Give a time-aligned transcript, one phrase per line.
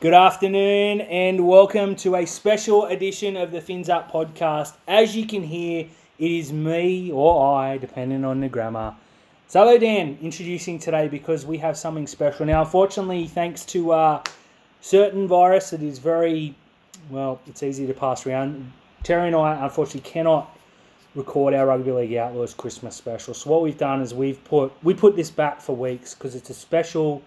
[0.00, 4.74] Good afternoon and welcome to a special edition of the Fins Up podcast.
[4.86, 5.86] As you can hear,
[6.18, 8.94] it is me or I, depending on the grammar.
[9.50, 12.44] Hello, Dan introducing today because we have something special.
[12.44, 14.22] Now, unfortunately, thanks to a
[14.82, 16.54] certain virus that is very,
[17.08, 18.72] well, it's easy to pass around,
[19.04, 20.54] Terry and I unfortunately cannot
[21.14, 23.32] record our Rugby League Outlaws Christmas special.
[23.32, 26.50] So what we've done is we've put we put this back for weeks because it's
[26.50, 27.22] a special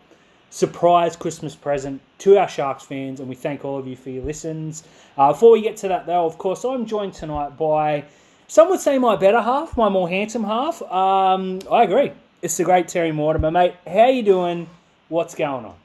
[0.49, 4.23] surprise Christmas present to our Sharks fans, and we thank all of you for your
[4.23, 4.83] listens.
[5.17, 8.05] Uh, before we get to that, though, of course, I'm joined tonight by
[8.47, 10.81] some would say my better half, my more handsome half.
[10.83, 12.11] Um, I agree.
[12.41, 13.75] It's the great Terry Mortimer, mate.
[13.85, 14.69] How you doing?
[15.09, 15.75] What's going on?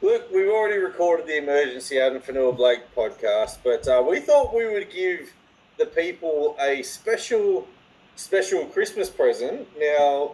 [0.00, 4.66] Look, we've already recorded the emergency Adam Fanua Blake podcast, but uh, we thought we
[4.66, 5.32] would give
[5.78, 7.68] the people a special,
[8.16, 9.68] special Christmas present.
[9.78, 10.32] Now,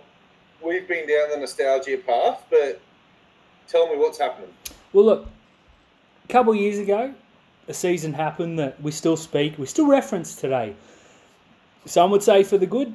[0.62, 2.80] we've been down the nostalgia path, but
[3.66, 4.50] tell me what's happening.
[4.92, 5.26] Well, look,
[6.24, 7.14] a couple of years ago,
[7.68, 10.74] a season happened that we still speak, we still reference today.
[11.84, 12.94] Some would say for the good,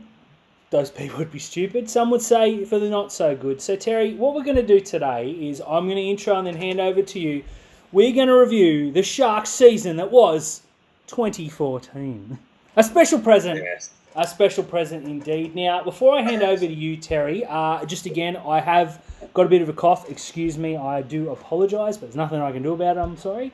[0.74, 1.90] those people would be stupid.
[1.90, 3.62] Some would say for the not so good.
[3.62, 6.56] So, Terry, what we're going to do today is I'm going to intro and then
[6.56, 7.44] hand over to you.
[7.92, 10.64] We're going to review the Sharks season that was
[11.08, 12.40] 2014.
[12.76, 13.60] A special present.
[13.64, 13.92] Yes.
[14.16, 15.56] A special present indeed.
[15.56, 19.50] Now, before I hand over to you, Terry, uh, just again, I have got a
[19.50, 20.08] bit of a cough.
[20.10, 23.00] Excuse me, I do apologise, but there's nothing I can do about it.
[23.00, 23.52] I'm sorry.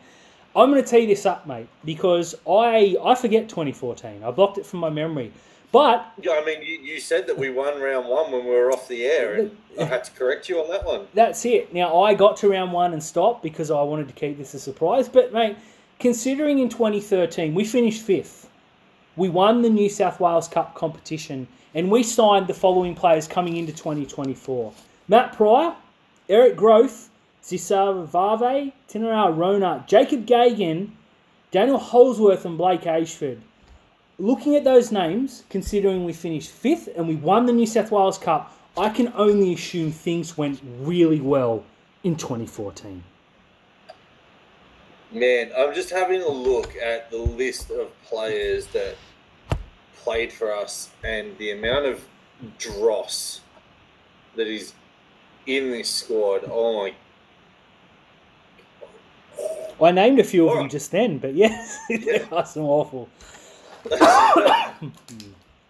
[0.55, 4.21] I'm going to tee this up, mate, because I I forget 2014.
[4.23, 5.31] I blocked it from my memory.
[5.71, 8.71] But Yeah, I mean, you, you said that we won round one when we were
[8.71, 11.07] off the air, and I had to correct you on that one.
[11.13, 11.73] that's it.
[11.73, 14.59] Now, I got to round one and stopped because I wanted to keep this a
[14.59, 15.07] surprise.
[15.07, 15.55] But, mate,
[15.99, 18.48] considering in 2013 we finished fifth,
[19.15, 23.57] we won the New South Wales Cup competition, and we signed the following players coming
[23.57, 24.73] into 2024
[25.07, 25.75] Matt Pryor,
[26.27, 27.09] Eric Groth,
[27.41, 30.91] Cesar Vave, Tinirau Arona, Jacob Gagan,
[31.51, 33.39] Daniel Holdsworth, and Blake Ayshford.
[34.19, 38.17] Looking at those names, considering we finished fifth and we won the New South Wales
[38.17, 41.63] Cup, I can only assume things went really well
[42.03, 43.03] in 2014.
[45.11, 48.95] Man, I'm just having a look at the list of players that
[50.03, 52.03] played for us and the amount of
[52.57, 53.41] dross
[54.35, 54.73] that is
[55.45, 56.41] in this squad.
[56.49, 56.93] Oh my
[59.81, 63.07] I named a few of them just then, but yes, there are some awful.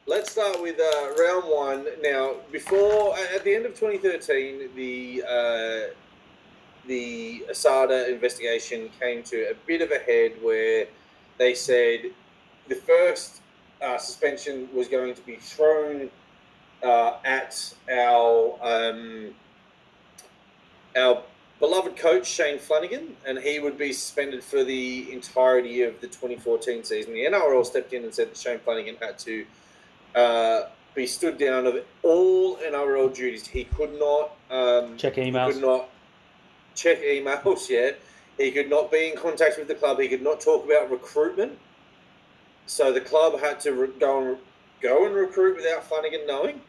[0.08, 1.86] Let's start with uh, round one.
[2.02, 5.94] Now, before at the end of 2013, the uh,
[6.88, 10.88] the Asada investigation came to a bit of a head where
[11.38, 12.12] they said
[12.68, 13.42] the first
[13.82, 16.10] uh, suspension was going to be thrown
[16.84, 19.30] uh, at our um,
[20.96, 21.22] our
[21.60, 26.84] beloved coach Shane Flanagan, and he would be suspended for the entirety of the 2014
[26.84, 27.14] season.
[27.14, 29.46] The NRL stepped in and said that Shane Flanagan had to
[30.16, 30.62] uh,
[30.96, 33.46] be stood down of all NRL duties.
[33.48, 35.54] He could not um, Check emails.
[35.54, 35.90] could not
[36.76, 38.00] check emails yet.
[38.38, 40.00] He could not be in contact with the club.
[40.00, 41.60] He could not talk about recruitment.
[42.70, 44.38] So the club had to re- go and
[44.80, 46.62] go and recruit without Flanagan knowing.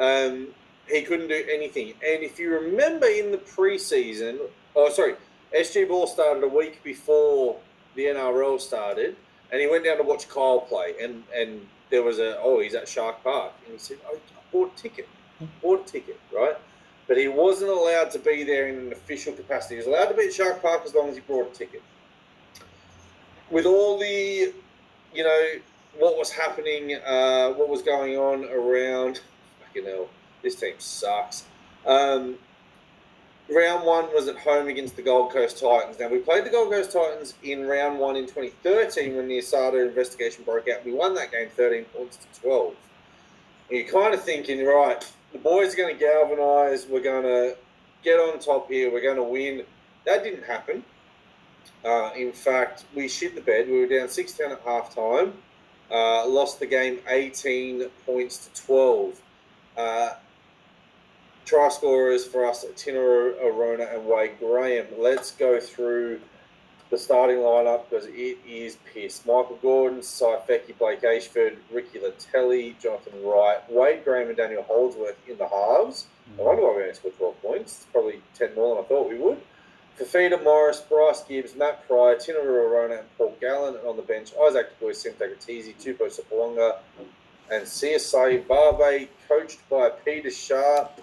[0.00, 0.48] Um,
[0.88, 1.90] he couldn't do anything.
[2.04, 4.40] And if you remember in the preseason,
[4.74, 5.14] oh sorry,
[5.56, 7.56] SG Ball started a week before
[7.94, 9.14] the NRL started,
[9.52, 12.74] and he went down to watch Kyle play, and and there was a oh he's
[12.74, 15.08] at Shark Park, and he said oh, I bought a ticket,
[15.62, 16.56] bought a ticket, right?
[17.06, 19.76] But he wasn't allowed to be there in an official capacity.
[19.76, 21.82] He was allowed to be at Shark Park as long as he brought a ticket.
[23.50, 24.54] With all the,
[25.14, 25.46] you know,
[25.98, 29.20] what was happening, uh, what was going on around,
[29.64, 30.08] fucking hell,
[30.42, 31.44] this team sucks.
[31.86, 32.36] Um,
[33.48, 35.98] round one was at home against the Gold Coast Titans.
[35.98, 39.86] Now, we played the Gold Coast Titans in round one in 2013 when the Asada
[39.86, 40.84] investigation broke out.
[40.84, 42.74] We won that game 13 points to 12.
[43.70, 46.86] And you're kind of thinking, right, the boys are going to galvanise.
[46.88, 47.56] We're going to
[48.02, 48.92] get on top here.
[48.92, 49.64] We're going to win.
[50.06, 50.84] That didn't happen.
[51.84, 53.68] Uh, in fact, we shit the bed.
[53.68, 55.34] We were down 6 10 at half time.
[55.90, 59.20] Uh, lost the game 18 points to 12.
[59.76, 60.10] Uh,
[61.44, 64.86] try scorers for us Tino Arona and Wade Graham.
[64.98, 66.20] Let's go through
[66.90, 69.26] the starting lineup because it is piss.
[69.26, 75.36] Michael Gordon, Saifeki, Blake Ayshford, Ricky Leutele, Jonathan Wright, Wade Graham, and Daniel Holdsworth in
[75.36, 76.06] the halves.
[76.38, 77.76] I wonder why we only scored 12 points.
[77.78, 79.40] It's probably 10 more than I thought we would.
[79.98, 83.76] Fifita Morris, Bryce Gibbs, Matt Pryor, Tino Arona, and Paul Gallen.
[83.76, 86.78] And on the bench, Isaac De Gois, Sim Tagataese, Tupo Sapalonga,
[87.50, 91.00] and CSA Barbe, coached by Peter Sharp.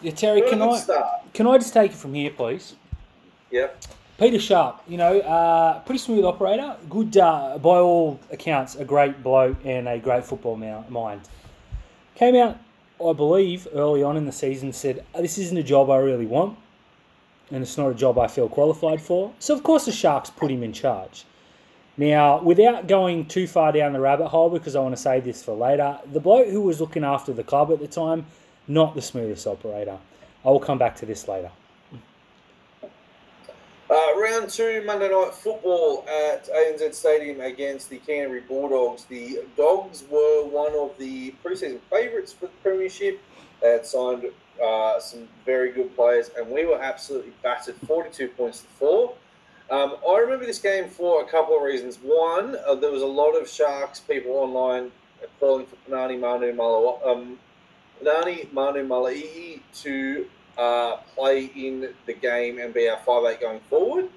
[0.00, 1.32] Yeah, Terry, can I start.
[1.32, 2.76] can I just take it from here, please?
[3.50, 3.68] Yeah.
[4.18, 9.22] Peter Sharp, you know, uh, pretty smooth operator, good uh, by all accounts, a great
[9.22, 11.20] bloke and a great football mind.
[12.14, 12.58] Came out,
[13.04, 16.58] I believe, early on in the season, said this isn't a job I really want,
[17.50, 19.32] and it's not a job I feel qualified for.
[19.38, 21.24] So of course the Sharks put him in charge.
[21.98, 25.42] Now, without going too far down the rabbit hole, because I want to save this
[25.42, 28.26] for later, the bloke who was looking after the club at the time,
[28.68, 29.98] not the smoothest operator.
[30.44, 31.50] I will come back to this later.
[33.88, 39.04] Uh, round two, Monday night football at ANZ Stadium against the Canterbury Bulldogs.
[39.04, 43.20] The Dogs were one of the preseason favourites for the Premiership.
[43.62, 44.26] They had signed
[44.62, 49.14] uh, some very good players, and we were absolutely battered 42 points to four.
[49.70, 51.98] Um, I remember this game for a couple of reasons.
[52.02, 54.92] One, uh, there was a lot of Sharks people online
[55.40, 57.38] calling for Panani Manu Malo, um,
[58.02, 60.26] Panani Manu Malai to
[60.56, 64.08] uh, play in the game and be our five eight going forward.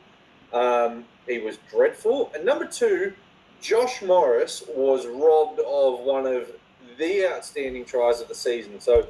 [0.53, 2.31] Um, he was dreadful.
[2.33, 3.13] And number two,
[3.62, 6.51] Josh Morris was robbed of one of
[6.97, 8.80] the outstanding tries of the season.
[8.80, 9.07] So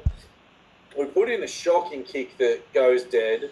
[0.98, 3.50] we put in a shocking kick that goes dead.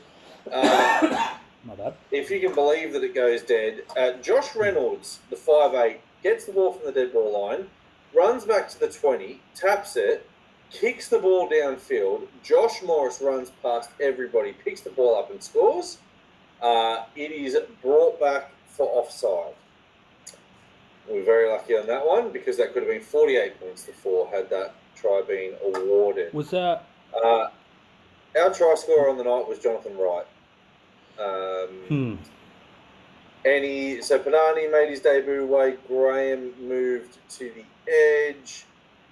[0.50, 1.94] Uh, My bad.
[2.10, 6.44] if you can believe that it goes dead, uh, Josh Reynolds, the five eight, gets
[6.44, 7.68] the ball from the dead ball line,
[8.14, 10.28] runs back to the 20, taps it,
[10.70, 12.26] kicks the ball downfield.
[12.42, 15.98] Josh Morris runs past everybody, picks the ball up and scores.
[16.62, 19.54] Uh, it is brought back for offside.
[21.10, 23.92] We are very lucky on that one because that could have been 48 points to
[23.92, 26.32] four had that try been awarded.
[26.34, 26.84] Was that?
[27.14, 27.48] Uh,
[28.38, 30.26] our try scorer on the night was Jonathan Wright.
[31.18, 32.14] Um, Hmm.
[33.44, 35.44] and he, so Panani made his debut.
[35.46, 38.64] Wade Graham moved to the edge.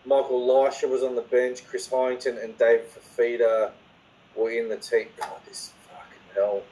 [0.05, 1.67] Michael Lichaa was on the bench.
[1.67, 3.73] Chris Heighington and Dave Fifita
[4.37, 5.09] were in the team.
[5.19, 6.63] God, this fucking hell.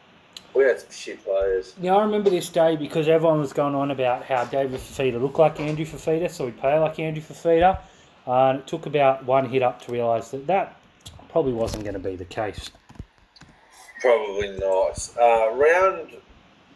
[0.54, 1.74] We had some shit players.
[1.80, 5.38] Now I remember this day because everyone was going on about how David Fifita looked
[5.40, 7.80] like Andrew Fifita, so he'd play like Andrew Fifita.
[8.26, 10.76] Uh, and it took about one hit up to realise that that
[11.34, 12.70] probably wasn't going to be the case.
[14.00, 15.10] Probably not.
[15.20, 16.12] Uh, round.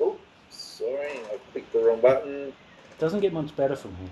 [0.01, 0.19] Oops,
[0.51, 2.53] sorry, I clicked the wrong button.
[2.99, 4.11] Doesn't get much better from here.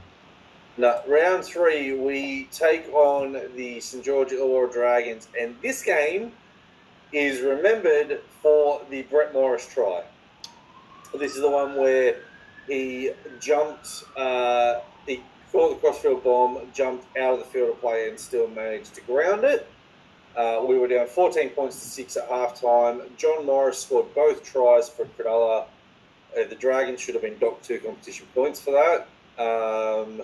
[0.78, 6.31] No, round three, we take on the St George Illawarra Dragons, and this game
[7.12, 10.04] is remembered for the Brett Morris try.
[11.19, 12.20] This is the one where
[12.69, 13.10] he
[13.40, 14.76] jumped, uh,
[15.08, 18.94] he caught the crossfield bomb, jumped out of the field of play, and still managed
[18.94, 19.66] to ground it.
[20.37, 23.17] Uh, we were down 14 points to 6 at halftime.
[23.17, 25.65] John Morris scored both tries for Cronulla.
[26.38, 29.09] Uh, the Dragons should have been docked two competition points for that.
[29.43, 30.23] Um,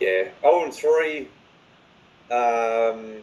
[0.00, 1.28] yeah, 0 and 3.
[2.30, 3.22] Um,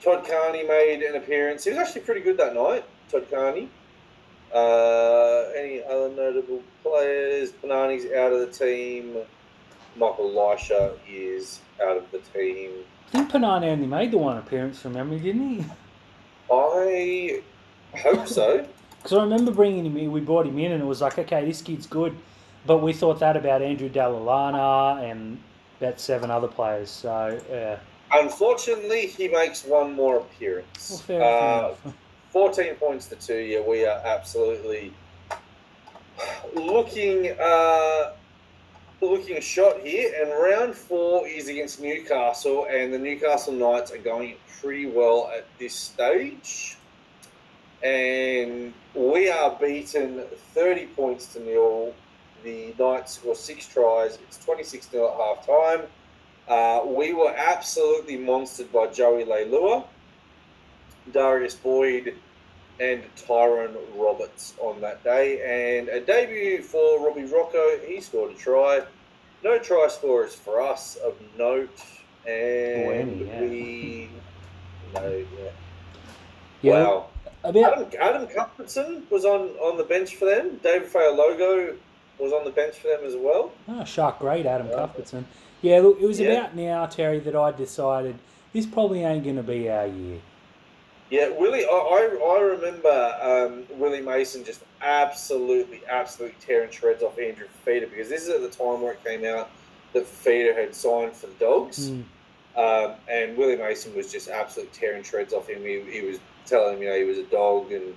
[0.00, 1.64] Todd Carney made an appearance.
[1.64, 3.68] He was actually pretty good that night, Todd Carney.
[4.54, 7.52] Uh, any other notable players?
[7.52, 9.16] Panani's out of the team.
[9.96, 12.70] Michael Lichaa is out of the team.
[13.08, 15.64] I think Panani only made the one appearance from memory, didn't he?
[16.50, 17.40] I
[17.98, 18.66] hope so.
[19.04, 21.44] Because I remember bringing him in, we brought him in, and it was like, okay,
[21.44, 22.16] this kid's good.
[22.64, 25.38] But we thought that about Andrew Dalalana and
[25.78, 26.88] about seven other players.
[26.88, 27.80] So, yeah.
[28.12, 30.88] Unfortunately, he makes one more appearance.
[30.90, 31.94] Well, fair, Uh, fair enough.
[32.30, 33.36] 14 points to two.
[33.36, 34.94] Yeah, we are absolutely
[36.54, 38.12] looking uh,
[39.10, 40.12] looking shot here.
[40.20, 45.46] And round four is against Newcastle, and the Newcastle Knights are going pretty well at
[45.58, 46.76] this stage.
[47.82, 51.94] And we are beaten 30 points to nil.
[52.42, 54.16] The Knights score six tries.
[54.28, 55.86] It's 26 0 at half time.
[56.46, 59.84] Uh, we were absolutely monstered by Joey Leilua.
[61.12, 62.14] Darius Boyd
[62.80, 65.78] and Tyron Roberts on that day.
[65.78, 67.86] And a debut for Robbie Rochow.
[67.86, 68.82] He scored a try.
[69.42, 71.78] No try scorers for us of note.
[72.26, 73.40] And yeah.
[73.40, 74.10] we.
[74.94, 75.50] No, yeah.
[76.62, 77.06] Yeah, Wow.
[77.44, 80.58] Adam, Adam Cuthbertson was on, on the bench for them.
[80.62, 81.76] David Logo
[82.18, 83.52] was on the bench for them as well.
[83.68, 84.76] oh, Shark Great, Adam Yeah.
[84.76, 85.26] Cuthbertson.
[85.60, 86.32] Yeah, look, it was Yeah.
[86.32, 88.16] about now, Terry, that I decided
[88.54, 90.20] this probably ain't going to be our year.
[91.10, 91.64] Yeah, Willie.
[91.64, 93.16] I, I, I remember
[93.70, 98.40] um, Willie Mason just absolutely, absolutely tearing shreds off Andrew Fifita because this is at
[98.40, 99.50] the time where it came out
[99.92, 102.04] that Fifita had signed for the Dogs, Mm.
[102.56, 105.62] um, and Willie Mason was just absolutely tearing shreds off him.
[105.62, 107.94] He, he was telling him, you know, he was a dog and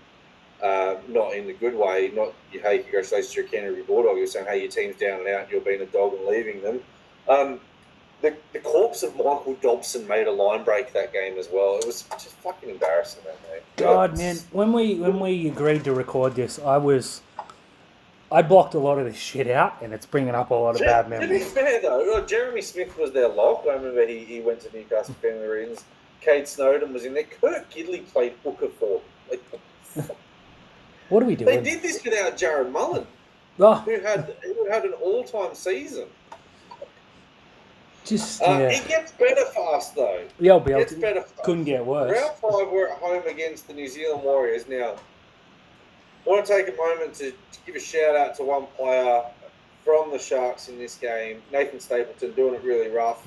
[0.62, 2.12] uh, not in the good way.
[2.14, 4.16] Not, hey, congratulations, you're a Canterbury Bulldog.
[4.16, 6.26] He was saying, hey, your team's down and out, and you're being a dog and
[6.28, 6.82] leaving them.
[7.30, 7.60] Um,
[8.22, 11.78] the, the corpse of Michael Dobson made a line break that game as well.
[11.78, 13.62] It was just fucking embarrassing, that mate.
[13.76, 17.22] God, man, when we when we agreed to record this, I was
[18.32, 20.82] I blocked a lot of this shit out, and it's bringing up a lot of
[20.82, 21.30] bad memories.
[21.30, 23.66] To be fair though, Jeremy Smith was their lock.
[23.70, 25.86] I remember he, he went to Newcastle family reasons.
[26.26, 27.24] Kade Snowden was in there.
[27.24, 29.02] Kurt Gidley played hooker for.
[29.30, 29.44] Like,
[31.10, 31.64] What are we doing?
[31.64, 33.08] they did this without Jarrod Mullen,
[33.60, 36.08] Oh, who had who had an all time season.
[38.08, 40.24] Just Uh, yeah, It gets better for us though.
[40.40, 41.26] yeah, I'll be It gets better.
[41.44, 42.12] Couldn't get worse.
[42.12, 44.68] Round five, we're at home against the New Zealand Warriors.
[44.68, 44.96] Now,
[46.26, 49.24] I want to take a moment to, to give a shout out to one player
[49.84, 53.26] from the Sharks in this game, Nathan Stapleton, doing it really rough.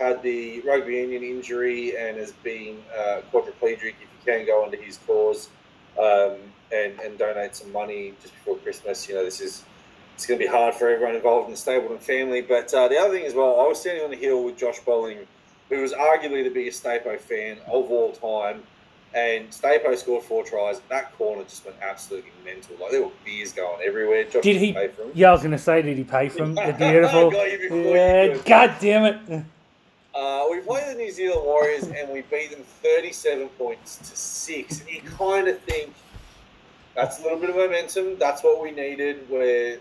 [0.00, 3.82] Had the rugby union injury and has been uh, quadriplegic.
[3.82, 5.48] If you can go under his cause
[5.96, 6.38] um,
[6.72, 9.64] and, and donate some money just before Christmas, you know, this is
[10.14, 12.42] it's going to be hard for everyone involved in the Stapleton family.
[12.42, 14.78] But uh, the other thing as well, I was standing on the hill with Josh
[14.80, 15.18] Bowling,
[15.68, 18.62] who was arguably the biggest Stapo fan of all time.
[19.14, 20.80] And Stapo scored four tries.
[20.88, 22.76] That corner just went absolutely mental.
[22.80, 24.24] Like there were beers going everywhere.
[24.24, 25.10] Josh Did he- didn't pay for 'em.
[25.14, 26.54] Yeah, I was gonna say, did he pay for him?
[26.54, 27.30] The beautiful.
[27.30, 28.36] Got you before you Yeah.
[28.46, 29.44] God damn it.
[30.14, 34.80] Uh, we played the New Zealand Warriors and we beat them 37 points to six.
[34.80, 35.92] And you kind of think
[36.94, 38.18] that's a little bit of momentum.
[38.18, 39.28] That's what we needed.
[39.30, 39.76] Where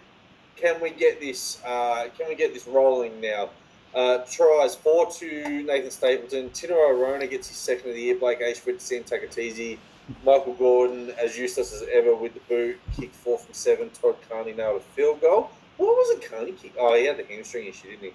[0.61, 1.61] can we get this?
[1.65, 3.49] Uh, can we get this rolling now?
[3.93, 6.49] Uh, tries four to Nathan Stapleton.
[6.51, 8.15] Tino Arona gets his second of the year.
[8.15, 9.77] Blake Ayshford, Sam Tagataese,
[10.25, 13.89] Michael Gordon, as useless as ever with the boot, kicked four from seven.
[13.89, 15.51] Todd Carney nailed a field goal.
[15.77, 16.73] What was it Carney kick?
[16.79, 18.13] Oh, he had the hamstring issue, didn't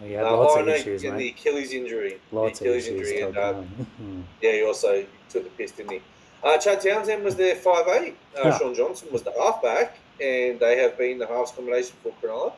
[0.00, 0.06] he?
[0.08, 1.28] He had Uh, lots oh, of no, issues, and the.
[1.30, 2.18] Achilles injury.
[2.32, 3.10] Lots the of Achilles issues.
[3.12, 3.22] injury.
[3.22, 6.00] And, uh, yeah, he also took the piss, didn't he?
[6.42, 7.64] Uh, Chad Townsend was their 5'8.
[7.88, 8.12] Uh,
[8.44, 8.58] Yeah.
[8.58, 12.52] Shaun Johnson was the halfback, and they have been the halves combination for Cronulla.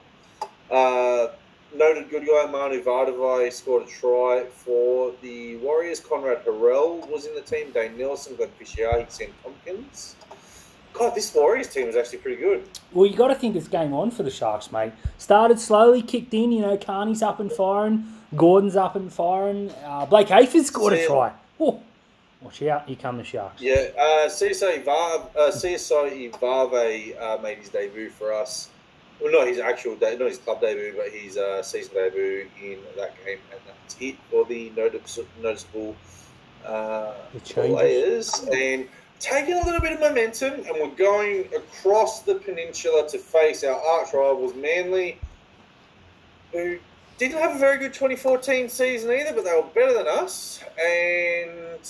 [0.70, 1.32] Uh,
[1.74, 6.00] noted good guy Manu Vatuvei scored a try for the Warriors.
[6.00, 7.70] Konrad Hurrell was in the team.
[7.72, 10.16] Dane Nelson, Glenn Fisher, Sam Tomkins.
[10.92, 12.66] God, this Warriors team is actually pretty good.
[12.92, 14.92] Well, you got to think it's game on for the Sharks, mate.
[15.18, 16.52] Started slowly, kicked in.
[16.52, 18.04] You know, Carney's up and firing.
[18.34, 19.70] Gordon's up and firing.
[19.84, 21.32] Uh, Blake Hayford scored a try.
[21.60, 21.82] Oh,
[22.40, 22.86] watch out!
[22.86, 23.60] Here come the Sharks.
[23.60, 28.70] Yeah, uh, CSI Vav, uh, CSI Vave uh, made his debut for us.
[29.20, 32.78] Well, not his actual, de- not his club debut, but his uh, season debut in
[32.96, 35.96] that game, and that's it for the notice- noticeable
[36.64, 38.46] uh, The players.
[38.52, 38.88] And
[39.18, 43.80] taking a little bit of momentum, and we're going across the peninsula to face our
[43.80, 45.18] arch rivals, Manly,
[46.52, 46.78] who
[47.18, 50.60] didn't have a very good 2014 season either, but they were better than us.
[50.78, 51.80] And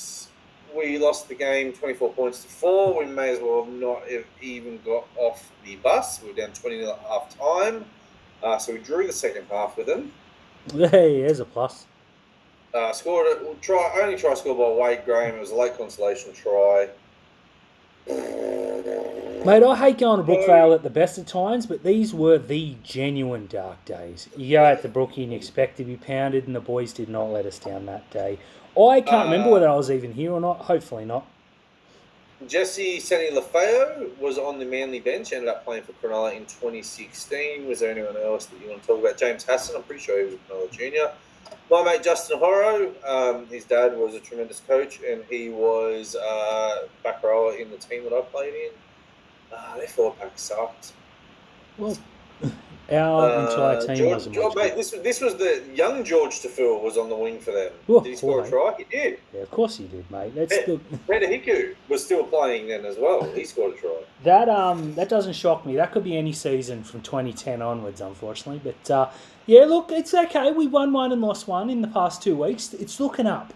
[0.75, 2.99] we lost the game 24 points to 4.
[2.99, 6.23] We may as well have not have even got off the bus.
[6.23, 7.85] We were down 20 at half time.
[8.43, 10.13] Uh, so we drew the second half with them.
[10.73, 11.87] Hey, there's a plus.
[12.75, 13.63] Uh, scored it.
[13.63, 15.37] Try only try scored by Wade Graham.
[15.37, 16.89] It was a late consolation try.
[18.09, 22.77] Mate, I hate going to Brookvale at the best of times, but these were the
[22.83, 24.29] genuine dark days.
[24.37, 27.27] You go out to Brookie and expect to be pounded, and the boys did not
[27.27, 28.39] let us down that day.
[28.79, 30.59] I can't remember Uh, whether I was even here or not.
[30.59, 31.27] Hopefully not.
[32.47, 35.33] Jesse Sene-Lefao was on the Manly bench.
[35.33, 37.67] Ended up playing for Cronulla in 2016.
[37.67, 39.17] Was there anyone else that you want to talk about?
[39.17, 39.75] James Hasson.
[39.77, 41.13] I'm pretty sure he was a Cronulla junior.
[41.71, 42.93] My mate Justin Horo.
[43.07, 47.77] Um, his dad was a tremendous coach, and he was uh, back rower in the
[47.79, 48.71] team that I played in.
[49.57, 50.93] Uh, their forward pack sucked.
[51.79, 51.97] Well,
[52.91, 56.81] our Uh, entire team George, wasn't George, mate, this, this was the young George Taufua
[56.83, 57.73] was on the wing for them.
[57.89, 58.75] Oh, did he score a try?
[58.79, 59.19] He did.
[59.35, 60.35] Yeah, of course he did, mate.
[60.35, 60.77] That's Yeah.
[61.09, 63.23] the, was still playing then as well.
[63.35, 63.91] He scored a try.
[64.25, 65.77] that um that doesn't shock me.
[65.77, 68.61] That could be any season from 2010 onwards, unfortunately.
[68.63, 69.11] But uh,
[69.47, 70.53] yeah, look, it's okay.
[70.53, 72.73] We won one and lost one in the past two weeks.
[72.75, 73.53] It's looking up.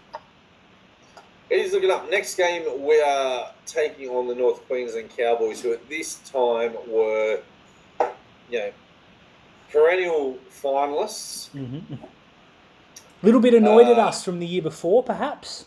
[1.49, 2.09] It is looking up.
[2.09, 7.41] Next game, we are taking on the North Queensland Cowboys, who at this time were,
[8.49, 8.71] you know,
[9.71, 11.49] perennial finalists.
[11.51, 11.95] Mm-hmm.
[13.23, 15.65] Little bit annoyed at Uh, us from the year before, perhaps.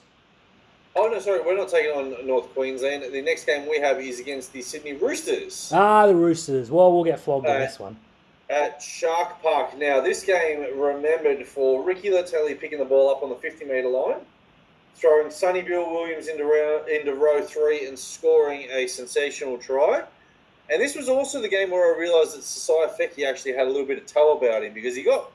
[0.97, 3.13] Oh no, sorry, we're not taking on North Queensland.
[3.13, 6.71] The next game we have is against the Sydney Roosters Ah, the Roosters.
[6.71, 7.97] Well, we'll get flogged Uh, this one.
[8.51, 9.77] at Shark Park.
[9.77, 13.89] Now, this game remembered for Ricky Leutele picking the ball up on the 50 metre
[13.89, 14.21] line,
[14.95, 20.03] throwing Sonny Bill Williams into row, into row three and scoring a sensational try.
[20.71, 23.71] And this was also the game where I realised that Sasai Feki actually had a
[23.71, 25.31] little bit of toe about him because he got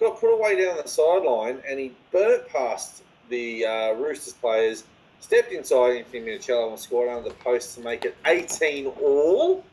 [0.00, 4.84] got put away down the sideline and he burnt past the uh, Roosters players,
[5.20, 9.64] stepped inside Anthony Minichiello and scored under the post to make it 18 all.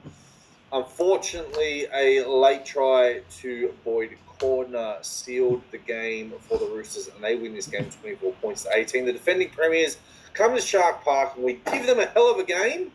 [0.71, 7.35] Unfortunately, a late try to Boyd Cordner sealed the game for the Roosters, and they
[7.35, 9.05] win this game 24 points to 18.
[9.05, 9.97] The defending premiers
[10.33, 12.91] come to Shark Park, and we give them a hell of a game.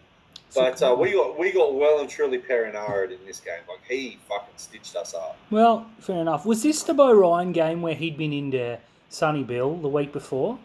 [0.55, 3.61] But uh, we got we got well and truly Perinara in this game.
[3.69, 5.37] Like he fucking stitched us up.
[5.51, 6.47] Well, fair enough.
[6.47, 10.59] Was this the Beau Ryan game where he'd been into Sonny Bill the week before?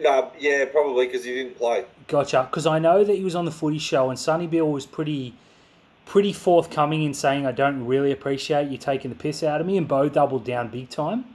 [0.00, 1.84] No, yeah, probably because he didn't play.
[2.08, 2.48] Gotcha.
[2.50, 5.34] Because I know that he was on the Footy Show, and Sonny Bill was pretty,
[6.06, 9.76] pretty forthcoming in saying, "I don't really appreciate you taking the piss out of me,"
[9.76, 11.26] and Bo doubled down big time.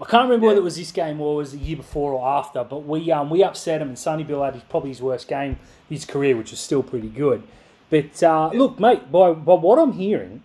[0.00, 0.50] I can't remember Yeah.
[0.50, 3.10] whether it was this game or it was the year before or after, but we
[3.10, 6.36] um we upset him, and Sonny Bill had his, probably his worst game his career,
[6.36, 7.42] which was still pretty good.
[7.90, 10.42] But uh, look, mate, by by what I'm hearing,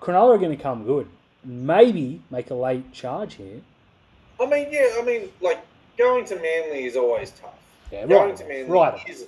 [0.00, 1.08] Cronulla are going to come good.
[1.44, 3.60] Maybe make a late charge here.
[4.40, 5.60] I mean, yeah, I mean, like
[5.96, 7.54] going to Manly is always tough.
[7.92, 8.36] Yeah, going right.
[8.36, 9.08] to Manly Right.
[9.08, 9.26] is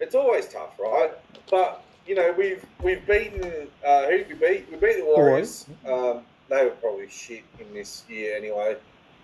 [0.00, 1.12] it's always tough, right?
[1.50, 4.66] But you know, we've we've beaten uh, who did we beat?
[4.70, 5.66] We beat the Warriors.
[5.86, 8.72] Um, they were probably shit in this year anyway.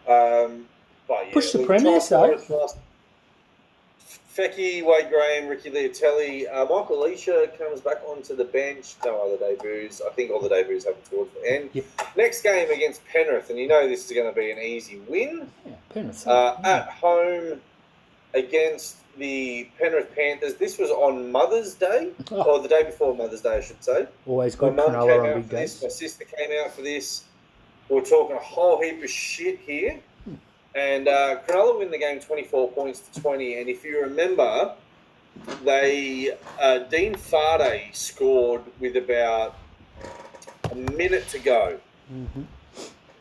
[0.09, 0.67] Um,
[1.09, 2.29] but yeah, Push the we Premiers, though.
[2.29, 2.77] for us last-
[4.37, 8.95] Feki, Wade Graham, Ricky Leutele, uh, Michael Lichaa comes back onto the bench.
[9.03, 10.03] No other debuts.
[10.07, 11.71] I think all the debuts happen towards the end.
[11.73, 11.85] Yep.
[12.17, 15.51] Next game against Penrith, and you know this is going to be an easy win.
[15.65, 16.27] Yeah, Penrith.
[16.27, 16.69] Uh, yeah.
[16.77, 17.61] at home
[18.37, 20.55] against the Penrith Panthers.
[20.55, 24.07] This was on Mother's Day, Oh, or the day before Mother's Day, I should say.
[24.27, 25.83] always My mum came out for this.
[25.83, 27.25] My sister came out for this.
[27.89, 30.01] We're talking a whole heap of shit here.
[30.25, 30.35] Hmm.
[30.75, 33.61] And uh, Cronulla win the game 24 points to 20.
[33.61, 34.75] And if you remember,
[35.65, 39.57] they uh, Dean Farday scored with about
[40.71, 41.79] a minute to go
[42.09, 42.43] hmm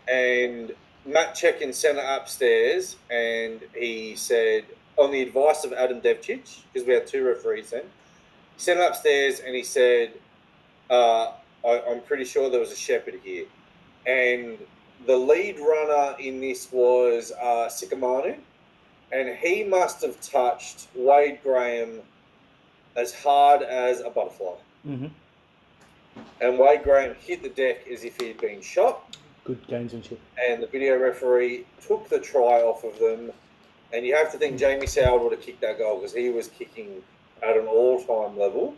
[0.08, 0.72] and
[1.06, 4.66] Matt Cecchin sent it upstairs, and he said,
[4.98, 7.84] on the advice of Adam Devcich, because we had two referees then,
[8.56, 10.14] he sent it upstairs and he said,
[10.90, 11.32] uh,
[11.66, 13.46] I, I'm pretty sure there was a shepherd here.
[14.06, 14.58] And
[15.06, 18.38] the lead runner in this was uh, Sikamanu,
[19.12, 22.02] and he must have touched Wade Graham
[22.96, 24.54] as hard as a butterfly.
[24.84, 25.08] hmm
[26.40, 29.18] And Wade Graham hit the deck as if he had been shot.
[29.44, 30.18] Good gamesmanship.
[30.44, 33.32] and the video referee took the try off of them.
[33.96, 36.50] And you have to think Jamie Soward would have kicked that goal because he was
[36.50, 37.02] kicking
[37.42, 38.76] at an all-time level.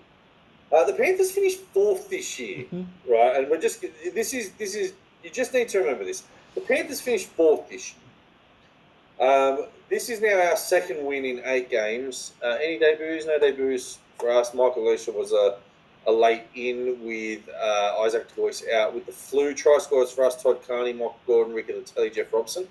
[0.72, 2.86] Uh, the Panthers finished fourth this year, Mhm.
[3.08, 3.38] right?
[3.38, 3.82] And we're just
[4.14, 6.24] this is this is you just need to remember this.
[6.56, 9.28] The Panthers finished fourth this year.
[9.30, 12.34] Um, this is now our second win in eight games.
[12.44, 13.26] Uh, any debuts?
[13.26, 14.54] No debuts for us.
[14.54, 15.58] Michael Lucia was a
[16.06, 19.54] a late in with uh, Isaac Toyce out with the flu.
[19.54, 22.68] Try scores for us: Todd Carney, Michael Gordon, Ricky Leutele, Jeff Robson.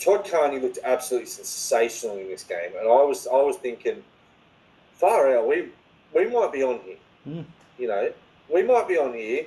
[0.00, 4.02] Todd Carney looked absolutely sensational in this game, and I was I was thinking,
[4.94, 5.68] far out, we
[6.14, 6.96] we might be on here.
[7.28, 7.44] Mm.
[7.78, 8.12] You know,
[8.52, 9.44] we might be on here.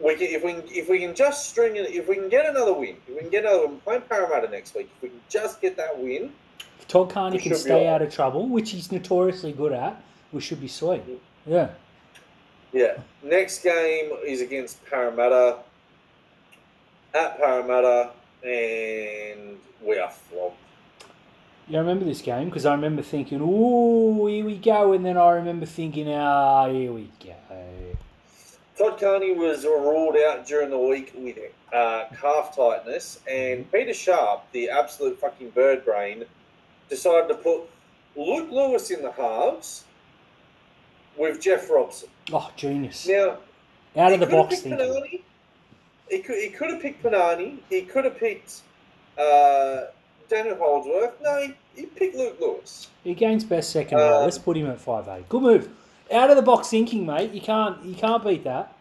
[0.00, 2.46] We can, if we can, if we can just string it, if we can get
[2.46, 4.90] another win, if we can get another win, playing Parramatta next week.
[4.96, 6.32] If we can just get that win,
[6.78, 10.02] If Todd Carney can stay out of trouble, which he's notoriously good at,
[10.32, 11.02] we should be sweet.
[11.46, 11.70] Yeah.
[12.72, 12.98] Yeah.
[13.22, 15.58] Next game is against Parramatta.
[17.12, 20.56] At Parramatta, and we are flogged.
[21.68, 22.46] You remember this game?
[22.46, 24.92] Because I remember thinking, ooh, here we go.
[24.92, 27.34] And then I remember thinking, ah, here we go.
[28.76, 31.38] Todd Carney was ruled out during the week with
[31.72, 36.24] uh, calf tightness, and Peter Sharp, the absolute fucking bird brain,
[36.88, 37.60] decided to put
[38.16, 39.84] Luke Lewis in the halves
[41.16, 42.08] with Jeff Robson.
[42.32, 43.06] Oh, genius.
[43.06, 43.36] Now,
[43.96, 45.22] Out of the box thinking.
[46.10, 47.58] He could, he could have picked Panani.
[47.70, 48.62] He could have picked
[49.16, 49.82] uh,
[50.28, 51.14] Daniel Holdsworth.
[51.22, 52.88] No, he, he picked Luke Lewis.
[53.04, 54.18] He gains best second row.
[54.18, 55.28] Um, Let's put him at five eight.
[55.28, 55.68] Good move.
[56.12, 57.32] Out of the box thinking, mate.
[57.32, 58.76] You can't you can't beat that.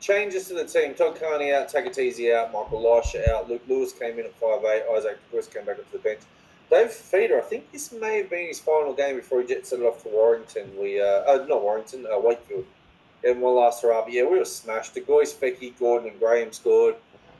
[0.00, 0.94] Changes to the team.
[0.94, 5.18] Todd Carney out, Tagataese out, Michael Lichaa out, Luke Lewis came in at 5'8", Isaac
[5.32, 6.20] Lewis came back up to the bench.
[6.70, 9.80] Dave Feeder, I think this may have been his final game before he jets it
[9.80, 10.70] off to Warrington.
[10.78, 12.64] We, uh, uh not Warrington, uh, Wakefield.
[13.24, 14.02] And one last hurrah.
[14.02, 14.94] But yeah, we were smashed.
[14.94, 16.94] The Goyce, Feki, Gordon, and Graham scored.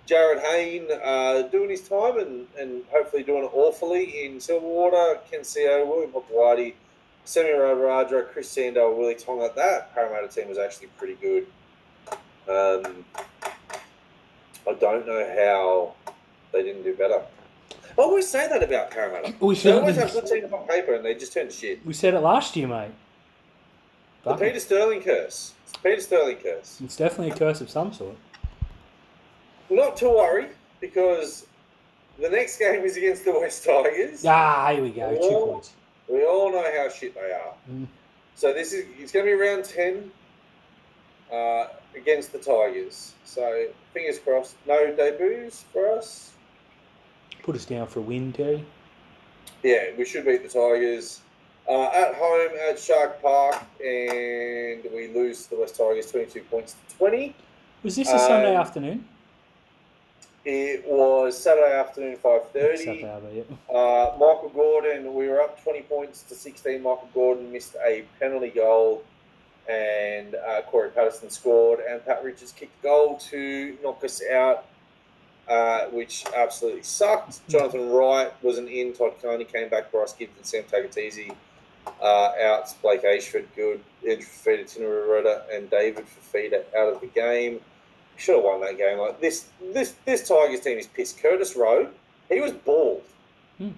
[0.09, 5.19] Jarryd Hayne uh, doing his time and, and hopefully doing it awfully in Silverwater.
[5.31, 6.75] Ken Sio, William Hopoate,
[7.25, 9.51] Semi Radradra, Chris Sandow, Willie Tonga.
[9.55, 11.47] That Parramatta team was actually pretty good.
[12.49, 13.05] Um,
[14.67, 16.13] I don't know how
[16.53, 17.21] they didn't do better.
[17.99, 19.35] I always say that about Parramatta.
[19.41, 21.85] We They always have good teams on paper and they just turn to shit.
[21.85, 22.93] we said it last year, mate.
[24.37, 24.45] The.
[24.47, 25.55] Peter Sterling curse.
[25.65, 26.81] It's the Peter Sterling curse.
[26.83, 28.17] It's definitely a curse of some sort.
[29.71, 30.47] Not to worry
[30.81, 31.47] because
[32.19, 34.25] the next game is against the West Tigers.
[34.27, 35.11] Ah, here we go.
[35.17, 35.47] Two Oh.
[35.53, 35.73] points.
[36.09, 37.55] We all know how shit they are.
[37.71, 37.87] Mm.
[38.35, 40.11] So this is it's going to be round ten.
[41.31, 43.13] uh, against the Tigers.
[43.27, 44.55] So fingers crossed.
[44.67, 46.33] No debuts for us.
[47.43, 48.65] Put us down for a win, Terry.
[49.63, 51.21] Yeah, we should beat the Tigers.
[51.69, 56.75] Uh, at home at Shark Park, and we lose to the West Tigers 22 points
[56.89, 57.35] to 20.
[57.83, 59.09] Was this a Sunday Um, afternoon?
[60.47, 62.79] It was Saturday afternoon, 5.30.
[63.03, 63.77] Saturday, yeah.
[63.77, 66.77] Uh, Michael Gordon, we were up 20 points to 16.
[66.83, 69.05] Michael Gordon missed a penalty goal,
[69.69, 74.65] and uh, Corey Patterson scored, and Pat Richards kicked a goal to knock us out,
[75.49, 77.47] uh, which absolutely sucked.
[77.51, 78.95] Jonathan Wright wasn't in.
[78.95, 79.93] Todd Carney came back.
[79.93, 81.35] Bryce Gibbs and Sam Tagataese
[82.03, 82.75] uh, out.
[82.83, 83.81] Blake Ayshford good.
[84.03, 87.61] Andrew Fifita, Tinarurota, and David Fifita out of the game.
[88.17, 88.99] Should have won that game.
[88.99, 91.21] Like this, this, this Tigers team is pissed.
[91.21, 91.89] Curtis Rowe,
[92.29, 93.03] he was bald.
[93.59, 93.71] Hmm.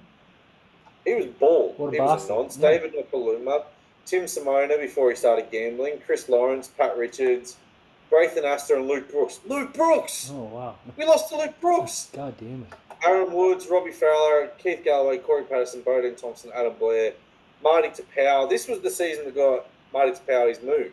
[1.05, 1.79] He was bald.
[1.79, 2.57] What a he was a nonce.
[2.57, 2.71] Yeah.
[2.71, 3.65] David Nofoaluma,
[4.07, 7.57] Tim Simona before he started gambling, Chris Lawrence, Pat Richards,
[8.09, 9.41] Grayson Astor, and Luke Brooks.
[9.47, 10.31] Luke Brooks!
[10.33, 10.75] Oh, wow.
[10.97, 12.11] We lost to Luke Brooks!
[12.15, 12.75] God damn it.
[13.07, 17.13] Aaron Woods, Robbie Fowler, Keith Galloway, Corey Patterson, Bodene Thompson, Adam Blair,
[17.63, 18.49] Marty to Power.
[18.49, 20.93] This was the season that got Marty Taupau his move.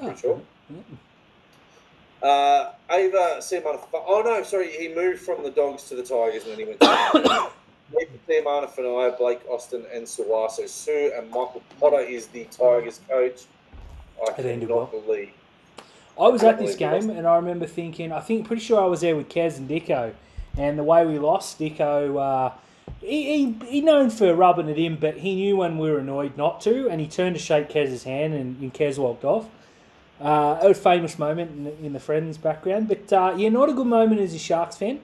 [0.00, 0.40] Oh, Pretty sure.
[0.70, 2.28] yeah.
[2.28, 3.78] Uh, Ava Seamana.
[3.94, 6.80] Oh no, sorry, he moved from the Dogs to the Tigers and then he went
[6.80, 6.86] to
[8.28, 13.42] Seamana Fanaya, Blake Austin, and Suwaso Sue, and Michael Potter is the Tigers coach.
[14.20, 14.86] I It ended well.
[14.86, 15.30] believe.
[16.20, 19.02] I was at this game and I remember thinking, I think pretty sure I was
[19.02, 20.12] there with Kez and Dicko,
[20.56, 22.52] and the way we lost, Dicko, uh,
[23.00, 26.36] he, he, he known for rubbing it in, but he knew when we were annoyed
[26.36, 29.48] not to, and he turned to shake Kez's hand, and, and Kez walked off.
[30.20, 33.72] Uh, a famous moment in the, in the Friends background, but uh, yeah, not a
[33.72, 35.00] good moment as a Sharks fan.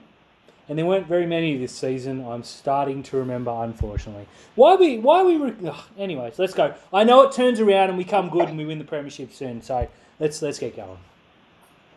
[0.67, 2.25] And there weren't very many this season.
[2.27, 4.25] I'm starting to remember, unfortunately.
[4.55, 4.97] Why we?
[4.97, 5.37] Why we?
[5.37, 6.73] Re- Ugh, anyways, let's go.
[6.91, 9.61] I know it turns around and we come good and we win the premiership soon.
[9.61, 9.87] So
[10.19, 10.97] let's let's get going.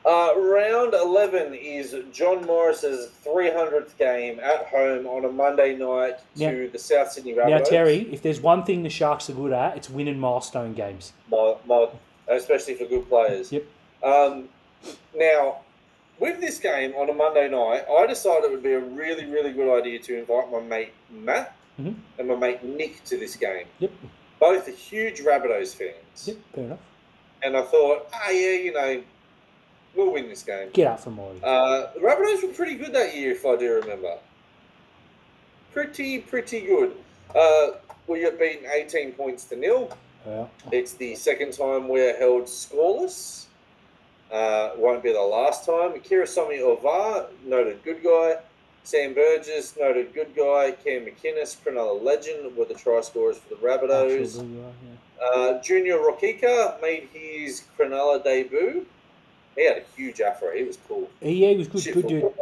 [0.09, 6.51] Uh, round 11 is John Morris's 300th game at home on a Monday night to
[6.65, 7.51] Now- the South Sydney Rabbitohs.
[7.51, 11.13] Now, Terry, if there's one thing the Sharks are good at, it's winning milestone games.
[11.31, 11.89] my, my,
[12.29, 13.53] especially for good players.
[13.53, 13.65] Yep.
[14.03, 14.49] Um,
[15.15, 15.59] now,
[16.19, 19.53] with this game on a Monday night, I decided it would be a really, really
[19.53, 21.97] good idea to invite my mate Matt Mhm.
[22.19, 23.67] and my mate Nick to this game.
[23.81, 23.91] Yep.
[24.41, 26.29] Both are huge Rabbitohs fans.
[26.29, 26.79] Yep, fair enough.
[27.43, 29.03] And I thought, ah, yeah, you know,
[29.99, 30.71] we'll win this game.
[30.73, 31.35] Get up for more.
[31.43, 34.17] Uh, the Rabbitohs were pretty good that year, if I do remember.
[35.73, 36.97] Pretty, pretty good.
[37.35, 37.73] Uh,
[38.07, 39.91] we got beaten 18 points to nil.
[40.27, 40.47] Yeah.
[40.73, 43.47] It's the second time we're held scoreless.
[44.33, 45.93] Uh, won't be the last time.
[46.01, 48.37] Kirasomi Ovar, noted good guy.
[48.85, 50.73] Sam Burgess, noted good guy.
[50.85, 54.23] Cam McInnes, Cronulla legend, were the try scorers for the Rabbitohs.
[54.23, 55.41] Absolutely, you are, yeah.
[55.41, 58.87] Uh, Junior Roqica made his Cronulla debut.
[59.59, 60.53] He had a huge afro.
[60.55, 61.11] He was cool.
[61.21, 62.33] Yeah, he was good, Shit good dude.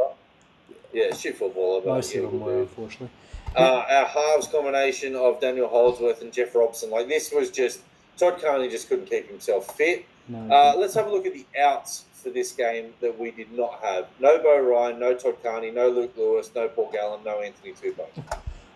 [0.92, 1.80] Yeah, shit footballer.
[1.80, 2.68] but Most yeah, of them good were, dude.
[2.68, 3.08] unfortunately.
[3.56, 6.90] Uh, our halves combination of Daniel Holdsworth and Jeff Robson.
[6.90, 7.80] Like this was just
[8.18, 10.04] Todd Carney just couldn't keep himself fit.
[10.28, 13.50] No, Uh, let's have a look at the outs for this game that we did
[13.52, 14.08] not have.
[14.20, 18.04] No Beau Ryan, no Todd Carney, no Luke Lewis, no Paul Gallen, no Anthony Tupou.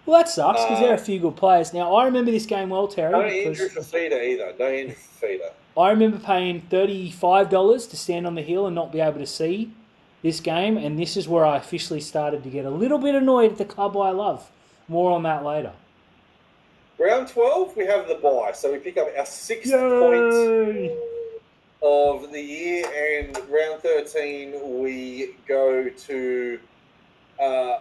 [0.07, 1.75] well, that sucks because uh, there are a few good players.
[1.75, 3.13] Now, I remember this game well, Terry.
[3.13, 4.55] No because- Andrew Fifita either.
[4.59, 5.51] No Andrew Fifita.
[5.77, 9.27] I remember paying thirty-five dollars to stand on the hill and not be able to
[9.27, 9.73] see
[10.23, 13.53] this game, and this is where I officially started to get a little bit annoyed
[13.53, 14.51] at the club I love.
[14.89, 15.73] More on that later.
[16.99, 18.53] Round 12, we have the bye.
[18.53, 20.93] So we pick up our sixth point
[21.83, 22.85] of the year,
[23.23, 26.61] and round 13, we go to
[27.41, 27.79] uh,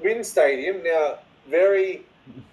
[0.00, 0.84] Win Stadium.
[0.84, 2.02] Now, very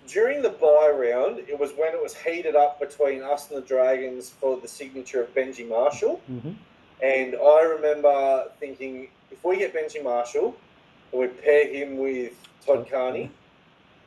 [0.08, 3.68] during the bye round, it was when it was heated up between us and the
[3.68, 6.18] Dragons for the signature of Benji Marshall.
[6.28, 6.52] hmm
[7.02, 10.56] And I remember thinking, if we get Benji Marshall
[11.12, 12.34] and we pair him with
[12.66, 13.32] Todd Carney,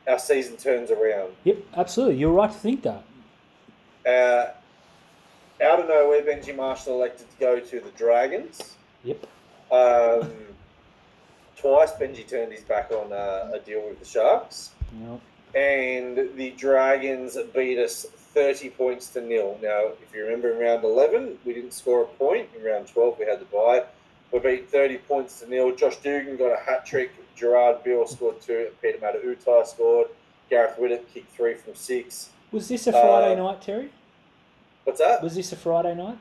[0.08, 1.32] our season turns around.
[1.44, 2.16] Yep, absolutely.
[2.16, 3.04] You're right to think that.
[4.04, 4.50] Uh,
[5.64, 8.74] out of nowhere, Benji Marshall elected to go to the Dragons.
[9.04, 9.24] Yep.
[9.70, 10.30] Um,
[11.56, 14.70] twice, Benji turned his back on uh, a deal with the Sharks.
[15.00, 15.20] Yep.
[15.54, 19.58] And the Dragons beat us 30 points to nil.
[19.62, 22.48] Now, if you remember in round 11, we didn't score a point.
[22.56, 23.84] In round 12, we had the bye.
[24.32, 25.74] We beat 30 points to nil.
[25.76, 27.10] Josh Dugan got a hat trick.
[27.36, 28.68] Gerard Beale scored two.
[28.80, 30.08] Peter Matautai scored.
[30.48, 32.30] Gareth Widdop kicked three from six.
[32.50, 33.90] Was this a Friday Uh, night, Terry?
[34.84, 35.22] What's that?
[35.22, 36.18] Was this a Friday night?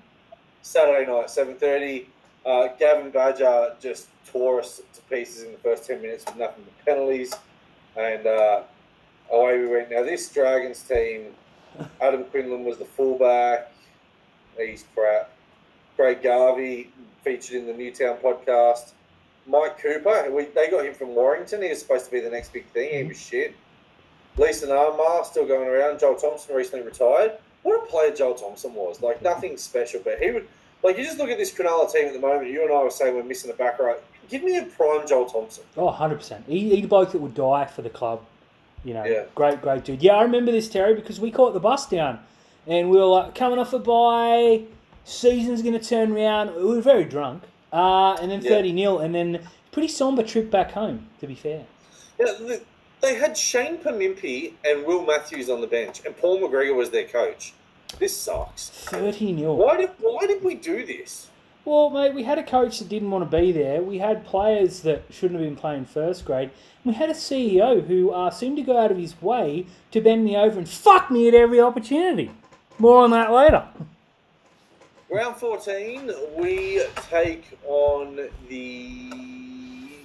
[0.61, 2.05] Saturday night, 7.30.
[2.45, 6.63] Uh, Gavin Badger just tore us to pieces in the first 10 minutes with nothing
[6.63, 7.33] but penalties.
[7.97, 8.61] And uh,
[9.31, 9.91] away we went.
[9.91, 11.33] Now, this Dragons team,
[12.01, 13.71] Adam Quinlan was the fullback.
[14.57, 15.31] He's crap.
[15.95, 16.89] Craig Garvey
[17.23, 18.91] featured in the Newtown podcast.
[19.47, 21.61] Mike Cooper, we, they got him from Warrington.
[21.61, 22.97] He was supposed to be the next big thing.
[22.97, 23.55] He was shit.
[24.37, 25.99] Leeson Armar still going around.
[25.99, 27.33] Joel Thompson recently retired.
[27.63, 29.01] What a player Joel Thompson was.
[29.01, 30.47] Like nothing special, but he would
[30.83, 32.49] like you just look at this Cronulla team at the moment.
[32.49, 33.97] You and I were saying we're missing a back right.
[34.29, 35.63] Give me a prime Joel Thompson.
[35.77, 36.45] Oh, 100%.
[36.47, 38.23] He, he the bloke that would die for the club.
[38.83, 39.23] You know, Yeah.
[39.35, 40.01] great, great dude.
[40.01, 42.19] Yeah, I remember this, Terry, because we caught the bus down
[42.67, 44.63] and we were like coming off a bye,
[45.03, 46.55] season's going to turn around.
[46.55, 47.43] We were very drunk.
[47.71, 48.49] Uh, and then Yeah.
[48.49, 51.63] 30 nil, and then pretty somber trip back home, to be fair.
[52.19, 52.57] Yeah,
[52.99, 57.05] they had Shane Panimpi and Will Matthews on the bench, and Paul McGregor was their
[57.05, 57.53] coach.
[57.97, 58.69] This sucks.
[58.69, 59.55] 30 nil.
[59.55, 61.27] Why did Why did we do this?
[61.63, 63.81] Well, mate, we had a coach that didn't want to be there.
[63.83, 66.49] We had players that shouldn't have been playing first grade.
[66.83, 70.25] We had a CEO who uh, seemed to go out of his way to bend
[70.25, 72.31] me over and fuck me at every opportunity.
[72.79, 73.63] More on that later.
[75.11, 78.15] Round fourteen, we take on
[78.47, 79.09] the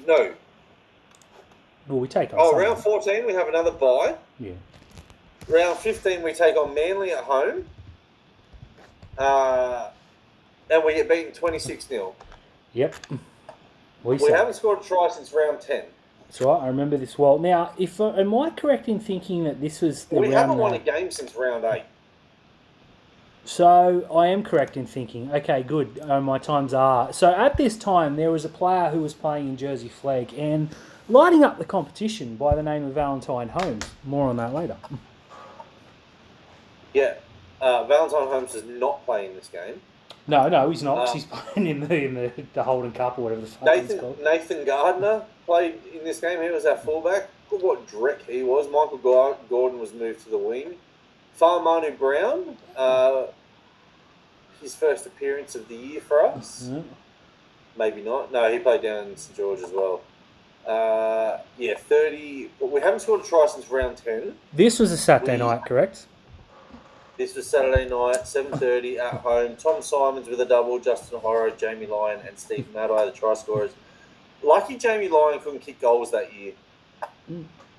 [0.06, 0.32] no.
[1.88, 2.58] Well, we take on Oh, something.
[2.68, 4.16] round fourteen, we have another bye.
[4.40, 4.52] Yeah.
[5.48, 7.64] Round fifteen, we take on Manly at home.
[9.16, 9.90] Uh,
[10.70, 12.14] and we get beaten twenty six 0
[12.74, 12.94] Yep.
[14.02, 15.85] We, We haven't scored a try since round ten.
[16.26, 16.62] That's right.
[16.62, 17.38] I remember this well.
[17.38, 20.74] Now, if uh, am I correct in thinking that this was the We haven't won
[20.74, 21.85] a game since round eight.
[23.44, 25.31] So I am correct in thinking.
[25.33, 26.00] Okay, good.
[26.02, 27.12] Uh, my times are.
[27.12, 30.74] So at this time, there was a player who was playing in Jersey Flegg and
[31.09, 33.87] lighting up the competition by the name of Valentine Holmes.
[34.05, 34.76] More on that later.
[36.92, 37.14] Yeah,
[37.61, 39.81] uh, Valentine Holmes is not playing this game.
[40.28, 41.08] No, no, he's not.
[41.08, 43.82] Uh, he's playing in the in the, the Holden Cup or whatever the fuck it's
[43.88, 44.20] Nathan called.
[44.22, 46.42] Nathan Gardner played in this game.
[46.42, 47.28] He was our fullback.
[47.50, 48.66] Look what dreck he was.
[48.66, 48.98] Michael
[49.48, 50.74] Gordon was moved to the wing.
[51.40, 53.26] Farmanu Brown, uh,
[54.60, 56.68] his first appearance of the year for us.
[56.72, 56.80] Yeah.
[57.78, 58.32] Maybe not.
[58.32, 60.00] No, he played down in St George as well.
[60.66, 62.50] Uh, yeah, thirty.
[62.58, 64.34] But we haven't scored a try since round ten.
[64.52, 66.06] This was a Saturday We- night, correct?
[67.16, 69.57] This was Saturday night, seven thirty at home.
[69.57, 73.70] Tom Simons with a double, Justin Horo, Jamie Lyon, and Steve Matai, the try scorers.
[74.42, 76.52] Lucky Jamie Lyon couldn't kick goals that year,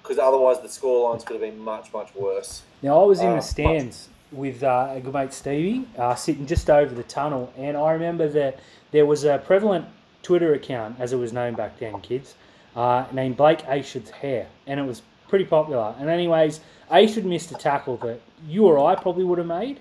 [0.01, 2.63] because otherwise the scorelines could have been much much worse.
[2.81, 6.47] Now I was in Uh, the stands with uh, a good mate Stevie, uh, sitting
[6.47, 8.59] just over the tunnel, and I remember that
[8.91, 9.85] there was a prevalent
[10.23, 12.33] Twitter account, as it was known back then, kids,
[12.75, 15.95] uh, named Blake Ayshford's Hair, and it was pretty popular.
[15.99, 16.59] And anyways,
[16.91, 19.79] Ayshford missed a tackle that you or I probably would have made,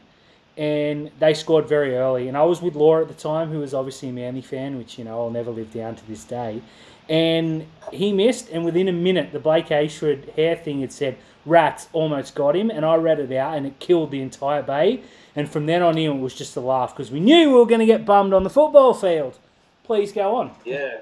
[0.57, 2.29] and they scored very early.
[2.29, 4.99] And I was with Laura at the time, who was obviously a Manly fan, which
[4.99, 6.63] you know I'll never live down to this day.
[7.09, 11.89] And he missed, and within a minute, the Blake Ayshford hair thing had said, Rats
[11.93, 15.03] almost got him, and I read it out, and it killed the entire bay.
[15.37, 17.67] And from then on in, it was just a laugh because we knew we were
[17.67, 19.39] going to get bummed on the football field.
[19.85, 20.51] Please go on.
[20.65, 20.99] Yeah.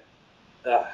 [0.67, 0.85] Uh,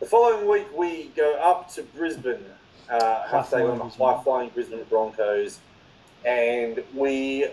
[0.00, 2.44] the following week we go up to Brisbane,
[2.90, 5.58] uh, have to take on the high flying Brisbane Broncos,
[6.24, 7.46] and we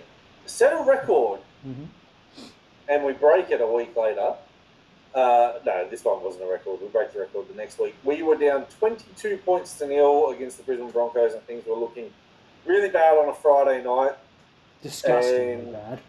[0.45, 1.87] set a record Mhm.
[2.89, 4.35] and we break it a week later.
[5.15, 6.81] Uh, no, this one wasn't a record.
[6.81, 7.95] We break the record the next week.
[8.03, 12.11] We were down 22 points to nil against the Brisbane Broncos, and things were looking
[12.65, 14.15] really bad on a Friday night.
[14.81, 15.99] Disgustingly And bad.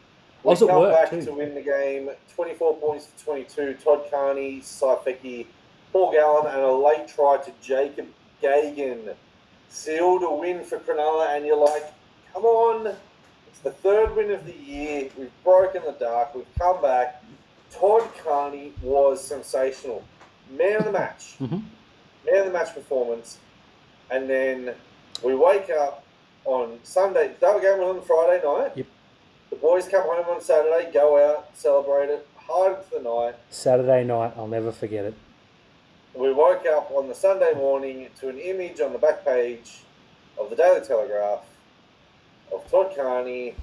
[0.42, 1.24] We was come back too.
[1.24, 3.74] to win the game, 24 points to 22.
[3.74, 5.46] Todd Carney, Saifeki,
[5.92, 8.06] Paul Gallen, and a late try to Jacob
[8.44, 9.14] Gagan
[9.68, 11.36] sealed a win for Cronulla.
[11.36, 11.84] And you're like,
[12.32, 12.94] come on,
[13.48, 15.08] it's the third win of the year.
[15.16, 16.34] We've broken the dark.
[16.34, 17.22] We've come back.
[17.70, 20.04] Todd Carney was sensational,
[20.50, 21.62] man of the match, Mhm.
[22.24, 23.38] man of the match performance.
[24.10, 24.74] And then
[25.22, 26.04] we wake up
[26.44, 27.34] on Sunday.
[27.40, 28.72] That game was on Friday night.
[28.76, 28.86] Yep.
[29.50, 33.34] The boys come home on Saturday, go out, celebrate it, hard into the night.
[33.50, 35.14] Saturday night, I'll never forget it.
[36.16, 39.80] We woke up on the Sunday morning to an image on the back page
[40.38, 41.40] of the Daily Telegraph
[42.52, 43.56] of Todd Carney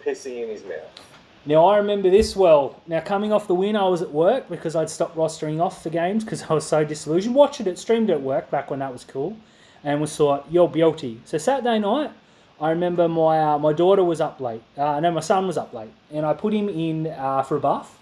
[0.00, 1.00] pissing in his mouth.
[1.46, 2.80] Now I remember this well.
[2.86, 5.90] Now coming off the win, I was at work because I'd stopped rostering off for
[5.90, 7.34] games because I was so disillusioned.
[7.34, 9.36] Watched it, streamed at work back when that was cool,
[9.82, 12.12] and we saw "You're beauty." So Saturday night,
[12.60, 14.62] I remember my uh, my daughter was up late.
[14.76, 17.60] Uh, no, my son was up late, and I put him in uh, for a
[17.60, 17.97] bath.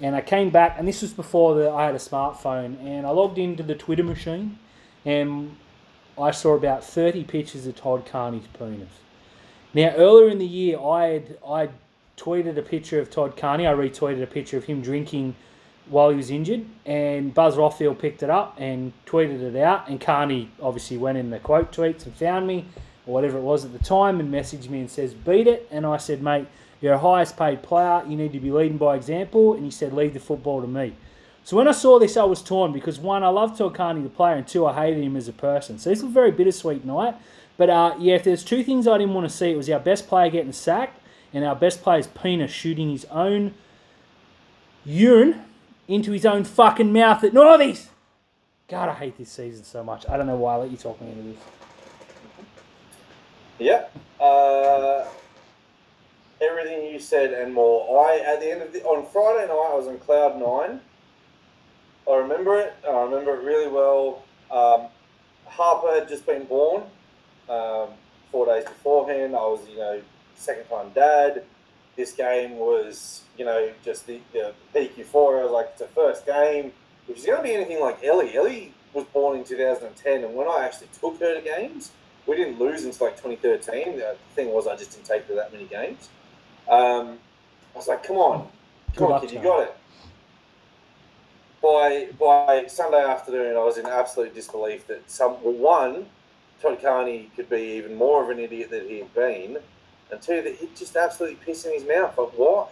[0.00, 3.10] And I came back, and this was before the, I had a smartphone, and I
[3.10, 4.58] logged into the Twitter machine,
[5.04, 5.56] and
[6.18, 8.88] I saw about thirty pictures of Todd Carney's penis.
[9.72, 11.68] Now earlier in the year, I had I
[12.16, 13.66] tweeted a picture of Todd Carney.
[13.66, 15.34] I retweeted a picture of him drinking
[15.88, 19.88] while he was injured, and Buzz Rothfield picked it up and tweeted it out.
[19.88, 22.66] And Carney obviously went in the quote tweets and found me,
[23.06, 25.86] or whatever it was at the time, and messaged me and says, "Beat it." And
[25.86, 26.48] I said, "Mate,
[26.80, 28.02] You're a highest paid player.
[28.06, 29.54] You need to be leading by example.
[29.54, 30.94] And he said, leave the football to me.
[31.44, 34.08] So when I saw this, I was torn because one, I love Todd Carney, the
[34.08, 35.78] player, and two, I hated him as a person.
[35.78, 37.14] So this was a very bittersweet night.
[37.56, 39.78] But uh, yeah, if there's two things I didn't want to see, it was our
[39.78, 41.00] best player getting sacked
[41.32, 43.54] and our best player's penis shooting his own
[44.84, 45.44] urine
[45.88, 47.86] into his own fucking mouth at Northies.
[48.68, 50.04] God, I hate this season so much.
[50.08, 51.38] I don't know why I let you talk me into this.
[53.58, 53.84] Yeah.
[54.20, 55.06] Uh,
[56.40, 58.06] everything you said and more.
[58.06, 60.80] I at the end of the on Friday night I was on cloud nine.
[62.10, 62.74] I remember it.
[62.88, 64.22] I remember it really well.
[64.50, 64.88] Um,
[65.46, 66.84] Harper had just been born
[67.48, 67.88] um,
[68.30, 69.34] four days beforehand.
[69.34, 70.00] I was, you know,
[70.36, 71.44] second time dad.
[71.96, 75.46] This game was, you know, just the, the peak euphoria.
[75.46, 76.72] Like, it's a first game.
[77.08, 80.46] If it's going to be anything like Ellie, Ellie was born in 2010, and when
[80.46, 81.92] I actually took her to games,
[82.26, 83.96] we didn't lose until like 2013.
[83.96, 86.08] The thing was, I just didn't take her that many games.
[86.68, 87.18] Um,
[87.74, 88.48] I was like, come on,
[88.94, 89.76] come Good on, kid, you got it.
[91.62, 96.06] By by Sunday afternoon, I was in absolute disbelief that some well, one,
[96.60, 99.58] Todd Carney could be even more of an idiot than he had been,
[100.10, 102.16] and two, that he'd just absolutely piss in his mouth.
[102.16, 102.68] Like, why?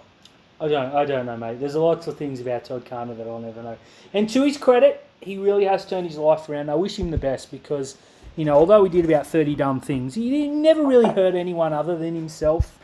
[0.61, 1.59] I don't, I don't know, mate.
[1.59, 3.77] There's lots of things about Todd Carney that I'll never know.
[4.13, 6.71] And to his credit, he really has turned his life around.
[6.71, 7.99] I wish him the best because,
[8.37, 11.99] you know, although he did about 30 dumb things, he never really hurt anyone other
[11.99, 12.79] than himself.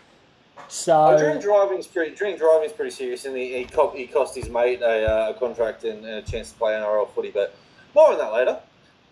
[0.89, 2.15] Oh, drink So, driving's pretty.
[2.15, 5.35] Drink driving's pretty serious, and he he, co- he cost his mate a, uh, a
[5.35, 7.31] contract and, and a chance to play NRL footy.
[7.31, 7.55] But
[7.95, 8.59] more on that later.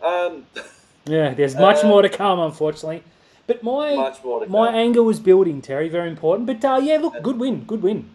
[0.03, 0.47] Um,
[1.07, 3.03] yeah, there's much Uh, more to come, unfortunately.
[3.49, 4.75] But my much more to my come.
[4.77, 5.89] anger was building, Terry.
[5.89, 6.47] Very important.
[6.47, 8.09] But uh, yeah, look, good win, good win.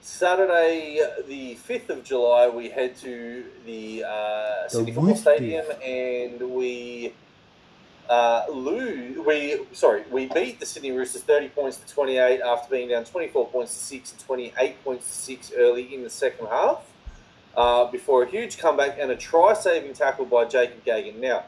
[0.00, 7.12] Saturday, the fifth of July, we head to the uh, Sydney Football Stadium, and we
[8.08, 8.44] uh.
[8.50, 13.04] We sorry, we beat the Sydney Roosters thirty points to twenty eight after being down
[13.04, 16.46] twenty four points to six and twenty eight points to six early in the second
[16.46, 16.82] half.
[17.54, 21.16] Uh, before a huge comeback and a try-saving tackle by Jacob Gagan.
[21.20, 21.44] Now,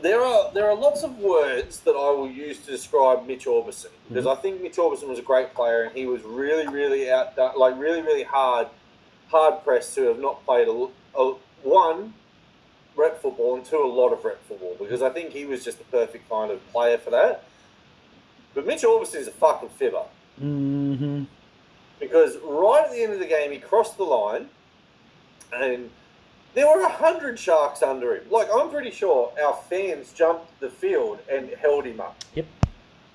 [0.00, 3.90] there are there are lots of words that I will use to describe Mitch Aubusson
[4.08, 7.58] because I think Mitch Aubusson was a great player and he was really really outdone,
[7.58, 8.68] like really really hard
[9.30, 12.14] hard pressed to have not played a, a one
[12.96, 15.78] rep football and two a lot of rep football because I think he was just
[15.78, 17.44] the perfect kind of player for that.
[18.54, 20.04] But Mitchell Aubusson is a fucking fibber
[20.38, 21.24] hmm
[21.98, 24.48] because right at the end of the game he crossed the line
[25.52, 25.90] and
[26.54, 28.24] there were a hundred sharks under him.
[28.30, 32.16] Like I'm pretty sure our fans jumped the field and held him up.
[32.34, 32.46] Yep.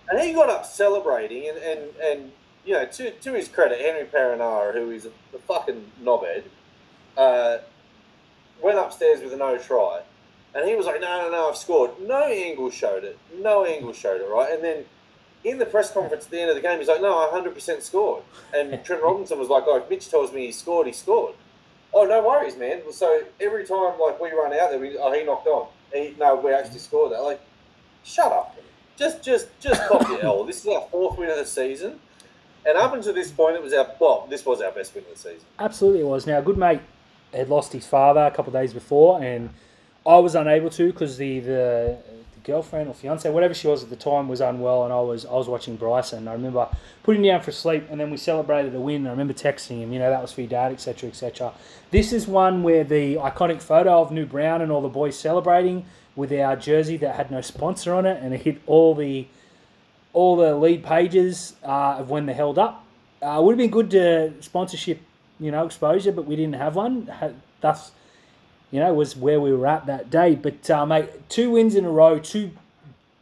[0.09, 2.31] And he got up celebrating and, and, and
[2.65, 6.43] you know, to, to his credit, Henry Perenara, who is a, a fucking knobhead,
[7.17, 7.57] uh,
[8.61, 10.01] went upstairs with a no try.
[10.53, 11.91] And he was like, no, no, no, I've scored.
[12.01, 13.17] No angle showed it.
[13.39, 14.53] No angle showed it, right?
[14.53, 14.85] And then
[15.43, 17.81] in the press conference at the end of the game, he's like, no, I 100%
[17.81, 18.23] scored.
[18.53, 21.35] And Trent Robinson was like, oh, if Mitch tells me he scored, he scored.
[21.93, 22.81] Oh, no worries, man.
[22.91, 25.67] So every time, like, we run out there, we, oh, he knocked on.
[25.93, 26.83] He, no, we actually mm.
[26.83, 27.21] scored that.
[27.21, 27.41] Like,
[28.03, 28.57] shut up.
[28.97, 30.43] Just, just, just cop your L.
[30.43, 31.99] This is our fourth win of the season.
[32.65, 35.11] And up until this point, it was our, well, this was our best win of
[35.11, 35.45] the season.
[35.59, 36.27] Absolutely, it was.
[36.27, 36.81] Now, good mate
[37.33, 39.49] had lost his father a couple days before, and
[40.05, 41.97] I was unable to because the, the
[42.33, 45.25] the girlfriend or fiance, whatever she was at the time, was unwell, and I was
[45.25, 46.27] I was watching Bryson.
[46.27, 46.67] I remember
[47.03, 49.07] putting down for sleep, and then we celebrated a win.
[49.07, 51.53] I remember texting him, you know, that was for your dad, etc., etc.
[51.91, 55.85] This is one where the iconic photo of New Brown and all the boys celebrating
[56.15, 59.27] with our jersey that had no sponsor on it, and it hit all the
[60.13, 62.85] all the lead pages uh, of when they held up.
[63.21, 64.99] Uh, would have been good to sponsorship,
[65.41, 67.11] you know, exposure, but we didn't have one.
[67.59, 67.91] Thus,
[68.71, 70.35] you know, was where we were at that day.
[70.35, 72.51] But uh, mate, two wins in a row, two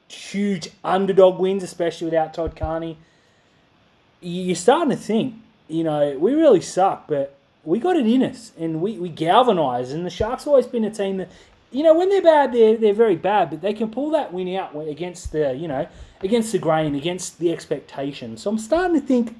[0.09, 2.97] huge underdog wins, especially without Todd Carney.
[4.21, 5.35] You- You're starting to think,
[5.67, 9.91] you know, we really suck, but we got it in us, and we we galvanised.
[9.93, 11.29] And the Sharks always been a team that,
[11.71, 14.53] you know, when they're bad, they're they're very bad, but they can pull that win
[14.55, 15.87] out against the, you know,
[16.21, 18.35] against the grain, against the expectation.
[18.37, 19.35] So I'm starting to think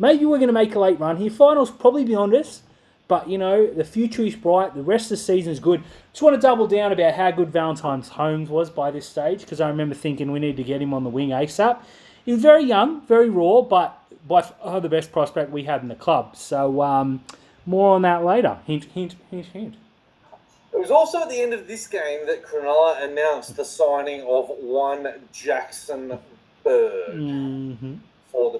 [0.00, 1.30] maybe we're going to make a late run here.
[1.30, 2.62] Finals probably beyond us,
[3.06, 4.74] but you know the future is bright.
[4.74, 5.84] The rest of the season is good.
[6.12, 9.60] Just want to double down about how good Valentine's Holmes was by this stage because
[9.60, 11.78] I remember thinking we need to get him on the wing ASAP.
[12.24, 13.96] He was very young, very raw, but
[14.26, 16.36] by far the best prospect we had in the club.
[16.36, 17.22] So um,
[17.66, 18.58] more on that later.
[18.66, 19.74] Hint, hint, hint, hint.
[20.72, 24.48] It was also at the end of this game that Cronulla announced the signing of
[24.60, 26.18] one Jackson
[26.62, 27.94] Bird hmm
[28.30, 28.58] for the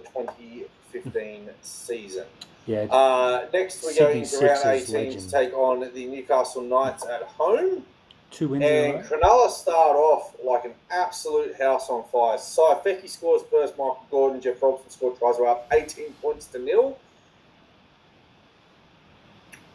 [0.92, 2.24] 2015 season.
[2.66, 5.20] Yeah, Uh, next, we go Sydney into round 18 legend.
[5.24, 7.84] to take on the Newcastle Knights at home.
[8.30, 9.04] Two wins And.
[9.04, 12.36] Cronulla start off like an absolute house on fire.
[12.38, 15.36] Saifeki scores first, Michael Gordon, Jeff Robson scored tries.
[15.38, 16.96] We're up 18 points to nil.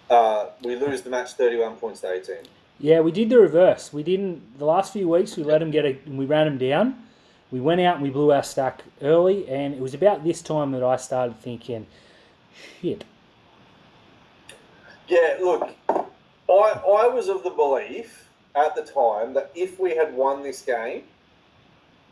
[0.09, 2.35] Uh, we lose the match 31 points to 18.
[2.79, 3.91] Yeah, we did the reverse.
[3.91, 4.57] We didn't.
[4.59, 5.97] The last few weeks, we let them get a.
[6.07, 7.01] We ran them down.
[7.51, 10.71] We went out and we blew our stack early, and it was about this time
[10.71, 11.85] that I started thinking,
[12.81, 13.03] shit.
[15.07, 16.01] Yeah, look, I,
[16.49, 21.03] I was of the belief at the time that if we had won this game,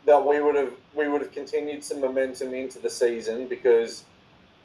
[0.06, 4.04] that we would have we would have continued some momentum into the season because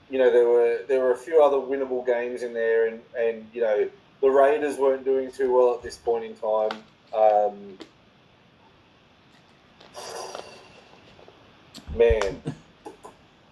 [0.10, 3.48] you know there were there were a few other winnable games in there and and
[3.54, 3.90] you know
[4.22, 6.84] the Raiders weren't doing too well at this point in time.
[7.16, 7.78] Um,
[11.96, 12.42] man,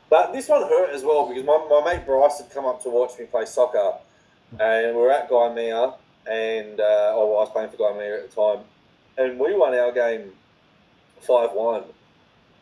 [0.10, 2.90] but this one hurt as well because my, my mate Bryce had come up to
[2.90, 3.94] watch me play soccer,
[4.60, 5.96] and we were at Gymea,
[6.30, 8.64] and uh, oh, I was playing for Gymea at the time,
[9.18, 10.32] and we won our game
[11.22, 11.84] five one.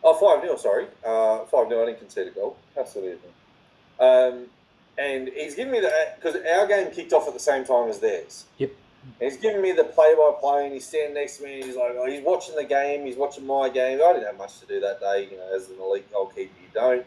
[0.07, 0.85] Oh, 5 0, sorry.
[1.03, 2.57] Uh, 5 0, I didn't concede a goal.
[2.77, 3.27] Absolutely.
[3.99, 4.45] Um,
[4.99, 7.99] and he's giving me the, because our game kicked off at the same time as
[7.99, 8.45] theirs.
[8.59, 8.71] Yep.
[9.19, 11.75] He's giving me the play by play, and he's standing next to me, and he's
[11.75, 13.99] like, oh, he's watching the game, he's watching my game.
[14.03, 16.67] I didn't have much to do that day, you know, as an elite goalkeeper, you
[16.73, 17.05] don't.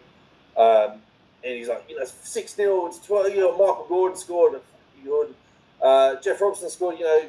[0.57, 1.01] Um,
[1.45, 5.05] and he's like, you know, 6 0, it's 12, you know, Michael Gordon scored, fucking
[5.11, 5.35] good.
[5.83, 7.23] Uh, Jeff Robson scored, you know,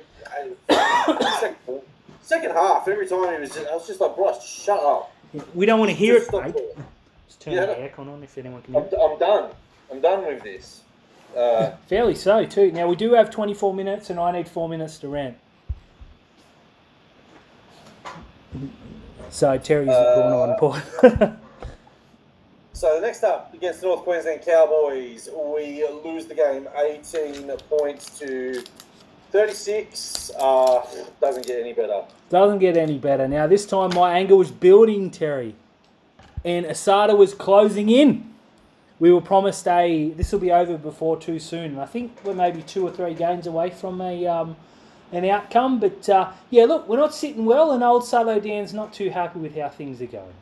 [1.40, 1.82] second,
[2.22, 5.14] second half, every time he was just, I was just like, Bryce, shut up.
[5.54, 6.56] We don't want to hear Just it, stop.
[7.28, 7.66] Just turn Yeah.
[7.68, 9.00] the aircon on if anyone can I'm, hear it.
[9.00, 9.52] I'm done.
[9.92, 10.82] I'm done with this.
[11.36, 12.72] Uh, Fairly so, too.
[12.72, 15.38] Now, we do have 24 minutes, and I need four minutes to rant.
[19.30, 20.82] So, Terry's Uh, going on pause.
[22.74, 28.18] so the next up against the North Queensland Cowboys, we lose the game 18 points
[28.20, 28.64] to
[29.32, 30.32] 36.
[30.38, 30.82] Uh,
[31.22, 32.04] doesn't get any better.
[32.30, 33.28] Doesn't get any better.
[33.28, 35.56] Now, this time my anger was building, Terry.
[36.44, 38.29] And Asada was closing in.
[39.00, 40.10] We were promised a.
[40.10, 41.72] This will be over before too soon.
[41.72, 44.58] And I think we're maybe two or three games away from a um,
[45.12, 45.80] an outcome.
[45.80, 49.40] But uh, yeah, look, we're not sitting well, and old Salo Dan's not too happy
[49.40, 50.34] with how things are going.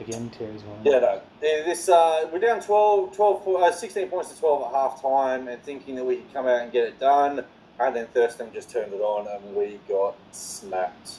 [0.00, 0.78] Again, Terry's one.
[0.82, 1.20] Yeah, no.
[1.42, 5.46] Yeah, This uh, we're down 12, 12 uh, 16 points to 12 at half time,
[5.48, 7.44] and thinking that we could come out and get it done.
[7.78, 11.18] And then Thurston just turned it on, and we got smacked.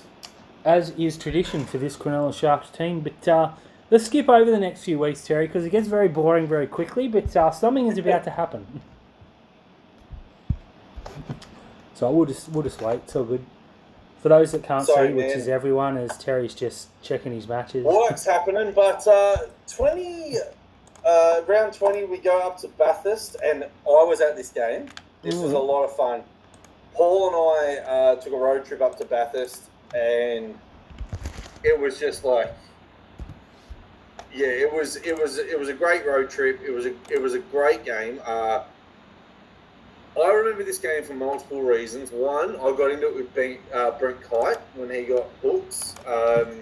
[0.66, 3.02] As is tradition for this Cronulla Sharks team.
[3.02, 3.52] But uh,
[3.90, 7.08] let's skip over the next few weeks, Terry, because it gets very boring very quickly.
[7.08, 8.82] But uh, something is about to happen.
[11.94, 12.96] So we'll just we'll just wait.
[13.04, 13.46] It's all good.
[14.24, 17.86] For those that can't Sorry, see, which is everyone, as Terry's just checking his matches.
[17.86, 19.38] Work's happening, but uh,
[19.68, 20.36] 20,
[21.06, 24.90] uh, round 20, we go up to Bathurst, and I was at this game.
[25.24, 25.68] This was a Mhm.
[25.68, 26.22] lot of fun.
[26.94, 29.64] Paul and I uh, took a road trip up to Bathurst,
[29.94, 30.58] and
[31.64, 32.54] it was just like,
[34.34, 36.60] yeah, it was it was it was a great road trip.
[36.66, 38.20] It was a it was a great game.
[38.26, 38.64] Uh,
[40.22, 42.12] I remember this game for multiple reasons.
[42.12, 46.60] One, I got into it with Ben, uh, Brent Kite when he got hooked um,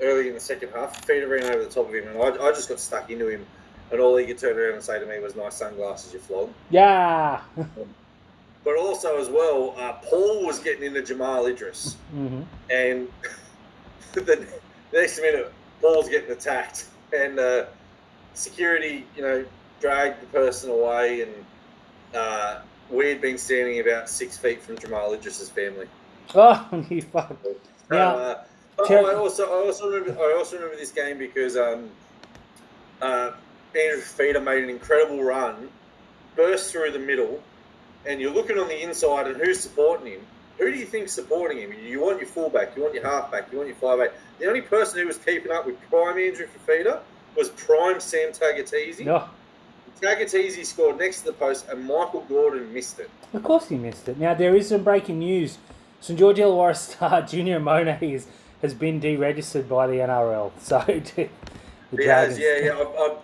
[0.00, 1.06] early in the second half.
[1.06, 3.46] Fifita ran over the top of him, and I, I just got stuck into him.
[3.90, 6.50] And all he could turn around and say to me was, "Nice sunglasses, you flog."
[6.70, 7.40] Yeah.
[8.66, 13.06] But also, as well, uh, Paul was getting into Jamal Idris, hmm and
[14.12, 14.44] the
[14.92, 16.86] next minute, Paul's getting attacked,
[17.16, 17.66] and uh,
[18.34, 19.44] security, you know,
[19.80, 21.32] dragged the person away, and
[22.12, 22.58] uh,
[22.90, 25.86] we had been standing about six feet from Jamal Idris's family.
[26.34, 27.36] Oh, you fuck.
[27.92, 28.34] Yeah.
[28.76, 31.88] but I also, I also remember, I also remember this game because um,
[33.00, 33.30] uh,
[33.76, 35.68] Andrew Fifita made an incredible run,
[36.34, 37.40] burst through the middle,
[38.06, 40.20] and you're looking on the inside, and who's supporting him?
[40.58, 41.72] Who do you think's supporting him?
[41.84, 44.10] You want your fullback, you want your halfback, you want your five eight.
[44.38, 47.00] The only person who was keeping up with prime Andrew Fifita
[47.36, 49.04] was prime Sam Tagataese.
[49.04, 49.28] No.
[50.00, 53.10] Tagataese scored next to the post, and Michael Gordon missed it.
[53.32, 54.18] Of course he missed it.
[54.18, 55.58] Now there is some breaking news.
[56.00, 58.26] St George Illawarra star Junior Monet is,
[58.62, 60.52] has been deregistered by the NRL.
[60.60, 61.28] So the
[61.96, 62.72] He has, yeah, yeah.
[62.72, 63.18] I've, I've,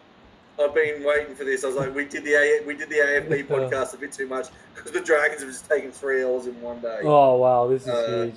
[0.62, 1.64] I've been waiting for this.
[1.64, 4.26] I was like, we did the A, we did the AFB podcast a bit too
[4.26, 7.00] much because the Dragons have just taken three L's in one day.
[7.02, 8.34] Oh wow, this is Uh, huge.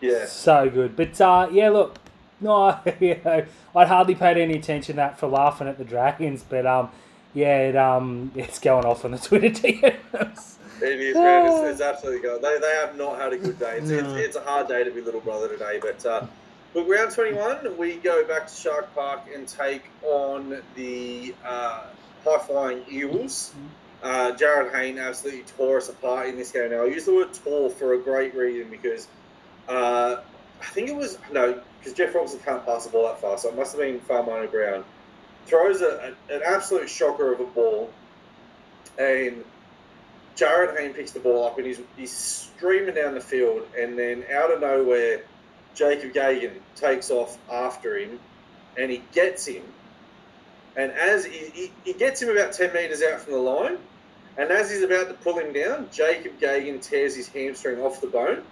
[0.00, 0.96] Yeah, So good.
[0.96, 1.96] But uh, yeah, look,
[2.40, 3.44] no, you know,
[3.76, 6.90] I'd hardly paid any attention to that for laughing at the Dragons, but um,
[7.34, 10.56] yeah, it, um, it's going off on the Twitter DMs.
[10.82, 11.46] it is, man.
[11.46, 12.40] It's, it's absolutely good.
[12.40, 13.76] They, they have not had a good day.
[13.78, 13.98] It's, No.
[13.98, 15.78] it's, it's a hard day to be little brother today.
[15.82, 16.26] But uh,
[16.74, 21.84] look, round 21, we go back to Shark Park and take on the uh,
[22.24, 23.54] high flying Eels.
[24.02, 26.70] Uh, Jarryd Hayne absolutely tore us apart in this game.
[26.70, 29.06] Now, I use the word tore for a great reason because
[29.68, 30.16] uh,
[30.60, 33.48] I think it was, no, because Jeff Robson can't pass the ball that far, so
[33.48, 34.84] it must have been far minor ground.
[35.46, 37.90] Throws a, a, an absolute shocker of a ball,
[38.98, 39.44] and
[40.36, 44.24] Jarryd Hayne picks the ball up and he's, he's streaming down the field, and then
[44.32, 45.22] out of nowhere,
[45.80, 48.20] Jacob Gagan takes off after him,
[48.76, 49.62] and he gets him.
[50.76, 53.78] And as he, he, he gets him about 10 metres out from the line,
[54.36, 58.06] and as he's about to pull him down, Jacob Gagan tears his hamstring off the
[58.08, 58.42] bone.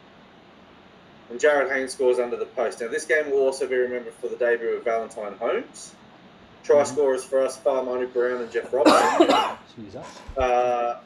[1.30, 2.80] And Jarryd Haynes scores under the post.
[2.80, 5.92] Now, this game will also be remembered for the debut of Valentine Holmes.
[6.64, 6.86] Try Mhm.
[6.86, 9.28] scorers for us, Fa'amanu Brown and Jeff Robinson.
[9.76, 10.06] Jesus.
[10.38, 10.96] uh,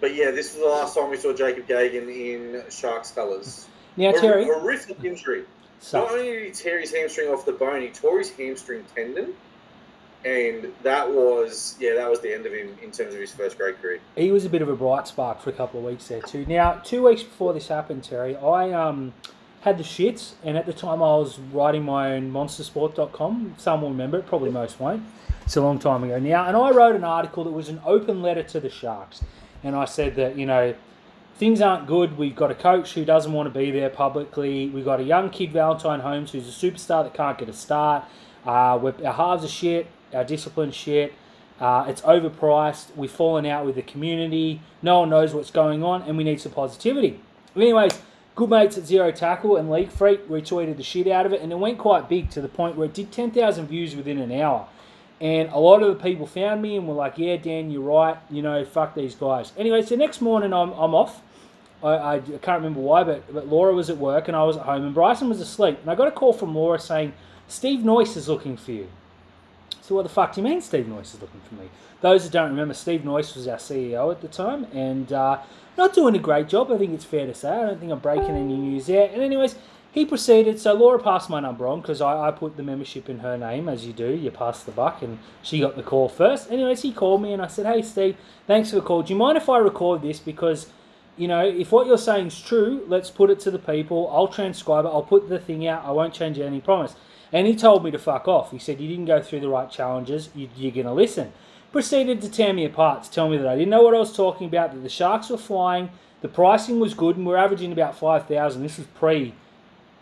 [0.00, 3.66] but yeah, this was the last time we saw Jacob Gagan in Sharks colours.
[3.96, 5.44] Now, Terry, horrific injury.
[5.92, 9.34] Not only did he tear his hamstring off the bone, he tore his hamstring tendon.
[10.24, 13.58] And that was, yeah, that was the end of him in terms of his first
[13.58, 14.00] grade career.
[14.16, 16.46] he was a bit of a bright spark for a couple of weeks there too.
[16.46, 19.12] Now, two weeks before this happened, Terry, I um
[19.60, 23.54] had the shits, and at the time I was writing my own monstersport.com.
[23.56, 25.02] Some will remember it, probably most won't.
[25.44, 28.22] It's a long time ago now, and I wrote an article that was an open
[28.22, 29.22] letter to the Sharks,
[29.62, 30.74] and I said that you know
[31.36, 32.16] things aren't good.
[32.16, 34.68] We've got a coach who doesn't want to be there publicly.
[34.68, 38.04] We've got a young kid, Valentine Holmes, who's a superstar that can't get a start.
[38.46, 39.86] Uh, our halves are shit.
[40.12, 41.12] Our discipline's shit.
[41.60, 42.94] Uh, it's overpriced.
[42.96, 44.60] We've fallen out with the community.
[44.82, 47.20] No one knows what's going on, and we need some positivity.
[47.56, 48.00] Anyways,
[48.34, 51.52] good mates at Zero Tackle and League Freak retweeted the shit out of it, and
[51.52, 54.66] it went quite big to the point where it did 10,000 views within an hour.
[55.24, 58.18] And a lot of the people found me and were like, yeah, Dan, you're right.
[58.28, 59.54] You know, fuck these guys.
[59.56, 61.22] Anyway, so next morning I'm, I'm off.
[61.82, 64.64] I, I can't remember why, but, but Laura was at work and I was at
[64.64, 65.78] home and Bryson was asleep.
[65.80, 67.14] And I got a call from Laura saying,
[67.48, 68.86] Steve Noyce is looking for you.
[69.80, 71.70] So what the fuck do you mean Steve Noyce is looking for me?
[72.02, 75.40] Those who don't remember, Steve Noyce was our CEO at the time and uh,
[75.78, 76.70] not doing a great job.
[76.70, 77.48] I think it's fair to say.
[77.48, 79.08] I don't think I'm breaking any news there.
[79.10, 79.56] And anyways,
[79.94, 80.58] he proceeded.
[80.58, 83.68] So Laura passed my number on because I, I put the membership in her name,
[83.68, 84.10] as you do.
[84.10, 86.50] You pass the buck, and she got the call first.
[86.50, 88.16] Anyways, he called me and I said, "Hey Steve,
[88.48, 89.02] thanks for the call.
[89.02, 90.66] Do you mind if I record this because?"
[91.16, 94.10] You know, if what you're saying is true, let's put it to the people.
[94.12, 94.88] I'll transcribe it.
[94.88, 95.84] I'll put the thing out.
[95.84, 96.96] I won't change any promise.
[97.32, 98.50] And he told me to fuck off.
[98.50, 100.30] He said, You didn't go through the right challenges.
[100.34, 101.32] You, you're going to listen.
[101.70, 104.16] Proceeded to tear me apart to tell me that I didn't know what I was
[104.16, 105.90] talking about, that the Sharks were flying,
[106.20, 108.60] the pricing was good, and we're averaging about 5,000.
[108.60, 109.34] This was pre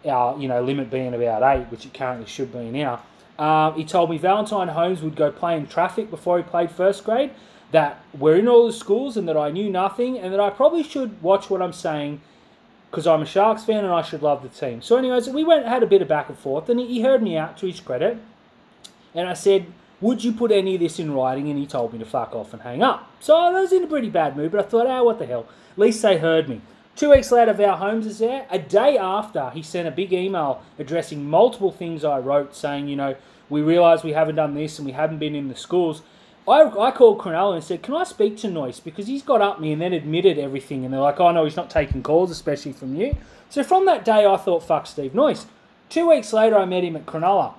[0.07, 3.03] our you know limit being about eight, which it currently should be now.
[3.39, 7.05] Um, he told me Valentine Holmes would go play in traffic before he played first
[7.05, 7.31] grade,
[7.73, 10.83] that we're in all the schools and that I knew nothing, and that I probably
[10.83, 12.21] should watch what I'm saying
[12.91, 14.83] because I'm a Sharks fan and I should love the team.
[14.83, 17.37] So, anyways, we went had a bit of back and forth, and he heard me
[17.37, 18.19] out to his credit,
[19.15, 19.67] and I said,
[20.03, 22.53] "Would you put any of this in writing?" And he told me to fuck off
[22.53, 23.11] and hang up.
[23.21, 25.47] So I was in a pretty bad mood, but I thought, "Ah, what the hell?
[25.73, 26.61] At least they heard me."
[26.95, 28.47] Two weeks later, Val Holmes is there.
[28.51, 32.97] A day after, he sent a big email addressing multiple things I wrote, saying, you
[32.97, 33.17] know,
[33.49, 36.03] we realise we haven't done this and we haven't been in the schools.
[36.47, 38.83] I, I called Cronulla and said, can I speak to Noyce?
[38.83, 40.85] Because he's got up me and then admitted everything.
[40.85, 43.17] And they're like, oh, no, he's not taking calls, especially from you.
[43.49, 45.47] So from that day, I thought, fuck Steve Noyce.
[45.89, 47.55] Two weeks later, I met him at Cronulla.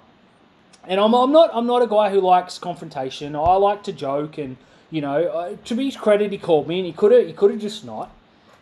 [0.85, 3.35] And I'm, I'm not I'm not a guy who likes confrontation.
[3.35, 4.57] I like to joke, and
[4.91, 7.51] you know, to be his credit, he called me, and he could have he could
[7.51, 8.11] have just not.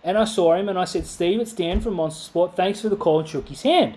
[0.03, 2.55] And I saw him, and I said, "Steve, it's Dan from Monster Sport.
[2.55, 3.95] Thanks for the call," and shook his hand.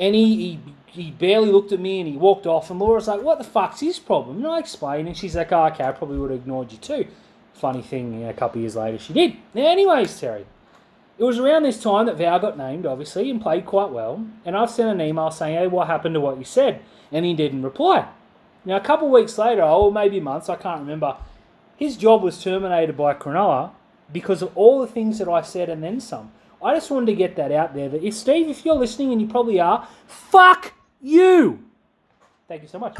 [0.00, 2.70] And he, he he barely looked at me, and he walked off.
[2.70, 5.66] And Laura's like, "What the fuck's his problem?" And I explained, and she's like, oh,
[5.66, 7.06] "Okay, I probably would have ignored you too."
[7.54, 9.36] Funny thing, you know, a couple years later, she did.
[9.54, 10.46] Now, anyways, Terry.
[11.18, 14.24] It was around this time that Val got named, obviously, and played quite well.
[14.44, 16.80] And I've sent an email saying, hey, what happened to what you said?
[17.10, 18.06] And he didn't reply.
[18.64, 21.16] Now, a couple weeks later, or maybe months, I can't remember,
[21.76, 23.72] his job was terminated by Cronulla
[24.12, 26.32] because of all the things that I said and then some.
[26.62, 29.20] I just wanted to get that out there that if Steve, if you're listening, and
[29.20, 31.64] you probably are, fuck you!
[32.48, 32.96] Thank you so much.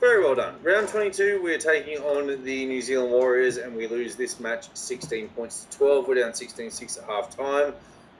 [0.00, 0.56] Very well done.
[0.62, 5.28] Round 22, we're taking on the New Zealand Warriors, and we lose this match 16
[5.28, 6.06] points to 12.
[6.06, 7.72] We're down 16 6 at half time.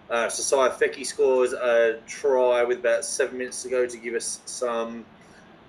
[0.09, 4.41] Uh, Sasai Feki scores a try with about seven minutes to go to give us
[4.47, 5.05] some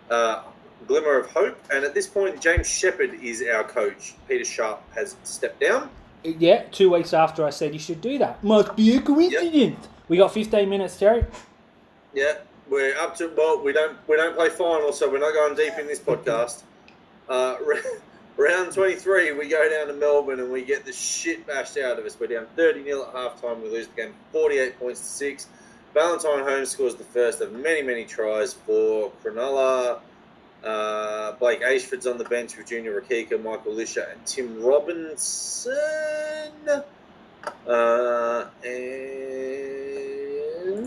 [0.09, 0.43] uh,
[0.87, 1.57] glimmer of hope.
[1.71, 4.15] And at this point, James Shepherd is our coach.
[4.27, 5.89] Peter Sharp has stepped down.
[6.23, 8.43] Yeah, two weeks after I said you should do that.
[8.43, 9.87] Must be a coincidence.
[10.07, 11.25] We got 15 minutes, Terry.
[12.13, 12.35] Yeah,
[12.69, 13.61] we're up to well.
[13.61, 16.63] We don't we don't play finals, so we're not going deep in this podcast.
[17.27, 17.57] Uh,
[18.37, 21.97] round twenty three, we go down to Melbourne and we get the shit bashed out
[21.97, 22.15] of us.
[22.19, 23.63] We're down thirty 0 at half time.
[23.63, 25.47] We lose the game forty eight points to six.
[25.95, 30.01] Valentine Holmes scores the first of many many tries for Cronulla.
[30.65, 35.73] Uh, Blake Ayshford's on the bench with Junior Roqica, Michael Lichaa, and Tim Robinson.
[37.67, 38.73] Uh, and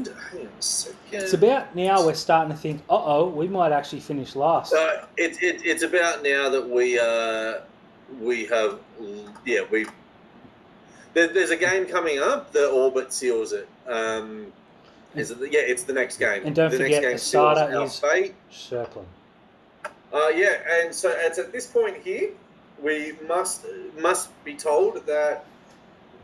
[0.09, 0.97] hang on a second.
[1.12, 4.72] It's about now we're starting to think, uh oh, we might actually finish last.
[4.72, 7.61] Uh, it, it, it's about now that we uh,
[8.20, 8.81] we have
[9.47, 9.87] yeah we
[11.14, 13.68] there, there's a game coming up that Orbit seals it.
[13.87, 14.53] Um,
[15.14, 16.43] is it the, yeah, it's the next game.
[16.45, 18.35] And don't the forget, next game the starter is- fate.
[18.51, 19.07] Circling.
[20.13, 22.31] Uh, yeah, and so it's at this point here,
[22.83, 23.67] we must
[23.99, 25.45] must be told that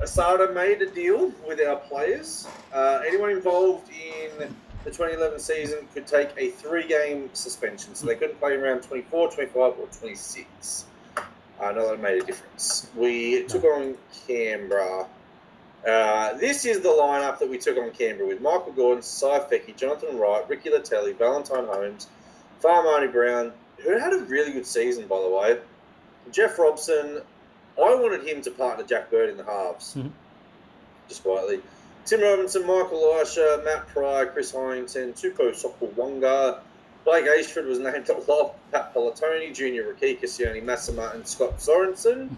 [0.01, 2.49] Asada made a deal with our players.
[2.73, 4.49] Uh, anyone involved in
[4.85, 9.31] the 2011 season could take a three-game suspension, so they couldn't play in round 24,
[9.31, 10.87] 25, or 26.
[11.61, 12.89] I know that made a difference.
[12.97, 15.07] We took on Canberra.
[15.87, 19.77] Uh, this is the lineup that we took on Canberra with Michael Gordon, Cy Feki,
[19.77, 22.09] Jonathan Wright, Ricky Leutele, Valentine Holmes,
[22.61, 23.53] Fa'amanu Brown,
[23.83, 25.59] who had a really good season, by the way.
[26.31, 27.21] Jeff Robson,
[27.77, 30.11] I wanted him to partner Jack Bird in the halves, Mhm.
[31.09, 31.61] just quietly.
[32.07, 36.61] Tim Robinson, Michael Lichaa, Matt Pryor, Chris Heighington, Tupo Sokulwanga,
[37.05, 42.31] Blake Ayshford was named a lock, Pat Polatoni, Junior Roqica, Sione Massima, and Scott Sorensen.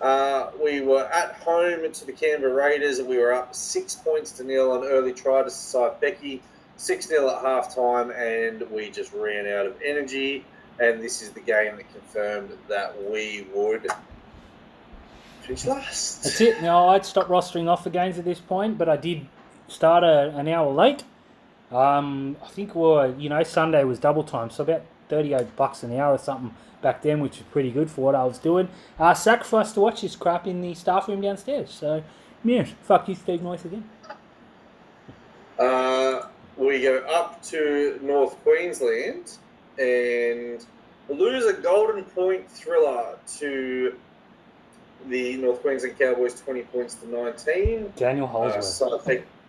[0.00, 4.30] Uh, we were at home to the Canberra Raiders, and we were up six points
[4.32, 6.40] to nil on early try to Cy Feki,
[6.76, 10.44] 6 0 at half time, and we just ran out of energy.
[10.78, 13.86] And this is the game that confirmed that we would
[15.42, 16.24] finish last.
[16.24, 16.60] That's it.
[16.60, 19.26] Now I'd stop rostering off the games at this point, but I did
[19.68, 21.04] start a, an hour late.
[21.72, 25.96] Um, I think well, you know, Sunday was double time, so about thirty-eight bucks an
[25.98, 28.68] hour or something back then, which was pretty good for what I was doing.
[28.98, 31.70] Uh, sacrificed to watch this crap in the staff room downstairs.
[31.70, 32.04] So,
[32.44, 33.88] yeah, fuck you, Steve Noyce again.
[35.58, 39.38] Uh, we go up to North Queensland
[39.78, 40.64] and
[41.08, 43.94] lose a golden point thriller to
[45.08, 47.92] the North Queensland Cowboys 20 points to 19.
[47.96, 48.64] Daniel Uh, Holdsworth.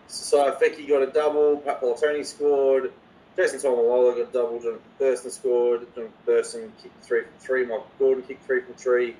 [0.08, 2.92] Saifeki got a double, Pat Tony scored,
[3.36, 7.86] Jason Taumalolo got a double, Jonathan Thurston scored, Jonathan Thurston kicked three from three, Michael
[7.98, 9.16] Gordon kicked three from three.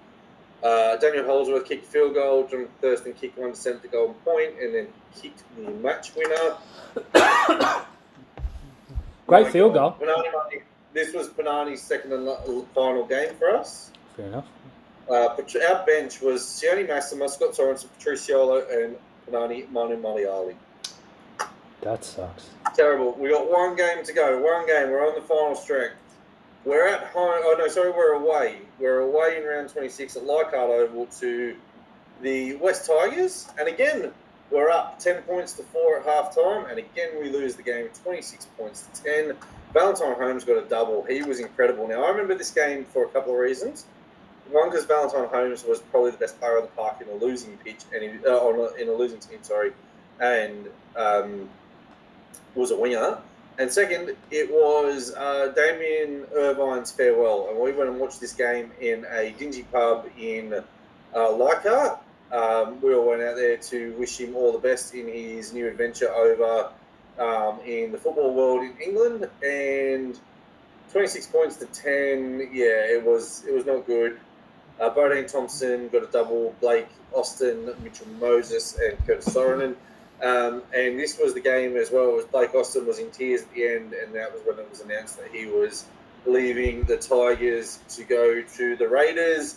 [0.63, 4.55] Uh, Daniel Holdsworth kicked field goal, Jonathan Thurston kicked one to send the golden point,
[4.61, 4.89] and then
[5.21, 6.57] kicked the match winner.
[9.27, 9.99] Great My field God.
[10.01, 10.09] goal.
[10.99, 13.92] This was Panani's second and final game for us.
[14.16, 14.46] Fair enough.
[15.09, 18.96] Uh, our bench was Sione Massima, Scott Sorensen, Patriciolo, and
[19.26, 20.55] Panani Manu Maliali.
[21.82, 22.49] That sucks.
[22.74, 23.14] Terrible.
[23.14, 24.42] We got one game to go.
[24.42, 24.90] One game.
[24.90, 25.92] We're on the final stretch.
[26.64, 27.40] We're at home.
[27.44, 28.59] Oh no, sorry, we're away.
[28.80, 31.57] We're away in round 26 at Leichhardt Oval to
[32.20, 34.11] the West Tigers, and again
[34.51, 37.88] we're up 10 points to four at half time, and again we lose the game
[38.03, 39.36] 26 points to 10.
[39.73, 41.05] Valentine Holmes got a double.
[41.05, 41.89] He was incredible.
[41.89, 43.85] Now I remember this game for a couple of reasons.
[44.51, 47.59] One, because Valentine Holmes was probably the best player on the park in a losing
[47.59, 49.73] pitch, and he, uh, on a, in a losing team, sorry,
[50.21, 51.51] and um,
[52.55, 53.19] was a winger.
[53.59, 58.71] And second, it was uh, Damien Irvine's farewell, and we went and watched this game
[58.81, 60.64] in a dingy pub in
[61.14, 61.99] uh, Leichhardt.
[62.31, 65.66] Um, we all went out there to wish him all the best in his new
[65.66, 66.71] adventure over
[67.19, 69.29] um, in the football world in England.
[69.43, 70.19] And
[70.93, 74.19] 26 points to 10, yeah, it was it was not good.
[74.81, 76.55] Uh, Bodene Thompson got a double.
[76.61, 79.75] Blake Austin, Mitchell Moses, and Curtis Sironen.
[80.23, 82.12] Um, and this was the game as well.
[82.12, 84.81] Was Blake Austin was in tears at the end, and that was when it was
[84.81, 85.85] announced that he was
[86.27, 89.57] leaving the Tigers to go to the Raiders.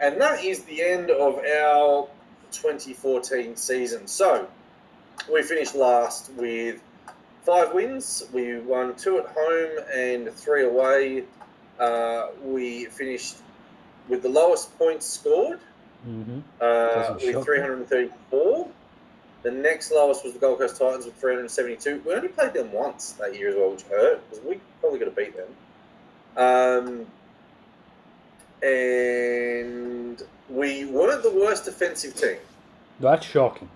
[0.00, 2.08] And that is the end of our
[2.52, 4.06] 2014 season.
[4.06, 4.48] So
[5.30, 6.80] we finished last with
[7.50, 8.24] five wins.
[8.32, 11.24] We won two at home and three away.
[11.80, 13.38] Uh, we finished
[14.08, 15.60] with the lowest points scored
[16.04, 18.68] hmm uh, with shock 334.
[19.42, 22.02] The next lowest was the Gold Coast Titans with 372.
[22.06, 25.08] We only played them once that year as well, which hurt because we probably could
[25.08, 25.46] have beat them.
[26.36, 27.06] Um,
[28.62, 32.38] and we weren't the worst defensive team.
[33.00, 33.68] That's shocking.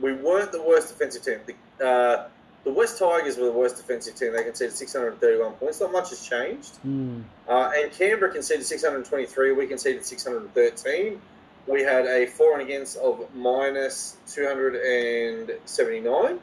[0.00, 1.40] We weren't the worst defensive team.
[1.46, 2.28] The, uh,
[2.66, 4.32] the West Tigers were the worst defensive team.
[4.32, 5.80] They conceded 631 points.
[5.80, 6.78] Not much has changed.
[6.84, 7.22] Mm.
[7.48, 9.52] Uh, and Canberra conceded 623.
[9.52, 11.20] We conceded 613.
[11.68, 16.40] We had a for and against of minus 279.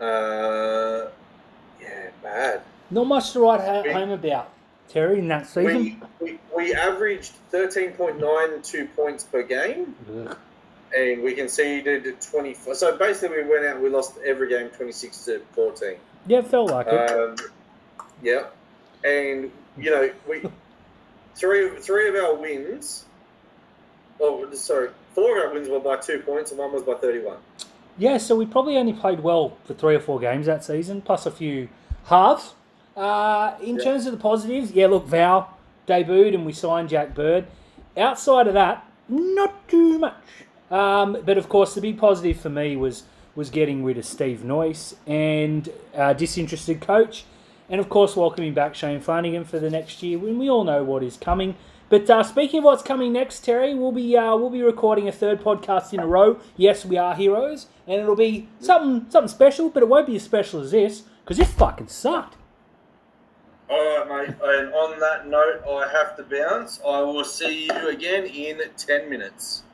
[0.00, 1.10] Uh,
[1.80, 2.62] yeah, bad.
[2.90, 4.50] Not much to write We- home about,
[4.88, 6.02] Terry, in that season.
[6.20, 9.94] We, we, we averaged 13.92 points per game,
[10.26, 10.36] Ugh.
[10.96, 12.74] And we conceded 24.
[12.74, 15.96] So basically, we went out and we lost every game 26 to 14.
[16.26, 17.10] Yeah, it felt like it.
[17.10, 17.36] Um,
[18.22, 18.44] yeah.
[19.04, 20.42] and you know we
[21.34, 23.04] three three of our wins.
[24.20, 27.38] Oh, sorry, four of our wins were by two points, and one was by thirty-one.
[27.98, 31.26] Yeah, so we probably only played well for three or four games that season, plus
[31.26, 31.68] a few
[32.06, 32.54] halves.
[32.96, 33.84] Uh, in Yeah.
[33.84, 35.56] terms of the positives, yeah, look, Val
[35.88, 37.46] debuted and we signed Jack Bird.
[37.96, 40.14] Outside of that, not too much.
[40.72, 43.04] Um, but of course, the big positive for me was
[43.34, 47.24] was getting rid of Steve Noyce and uh, disinterested coach,
[47.68, 50.18] and of course welcoming back Shane Flanagan for the next year.
[50.18, 51.54] When we all know what is coming.
[51.88, 55.12] But uh, speaking of what's coming next, Terry, we'll be uh, we'll be recording a
[55.12, 56.40] third podcast in a row.
[56.56, 60.22] Yes, we are heroes, and it'll be something something special, but it won't be as
[60.22, 62.36] special as this because this fucking sucked.
[63.68, 64.36] All right, mate.
[64.42, 66.80] And on that note, I have to bounce.
[66.80, 69.64] I will see you again in ten minutes.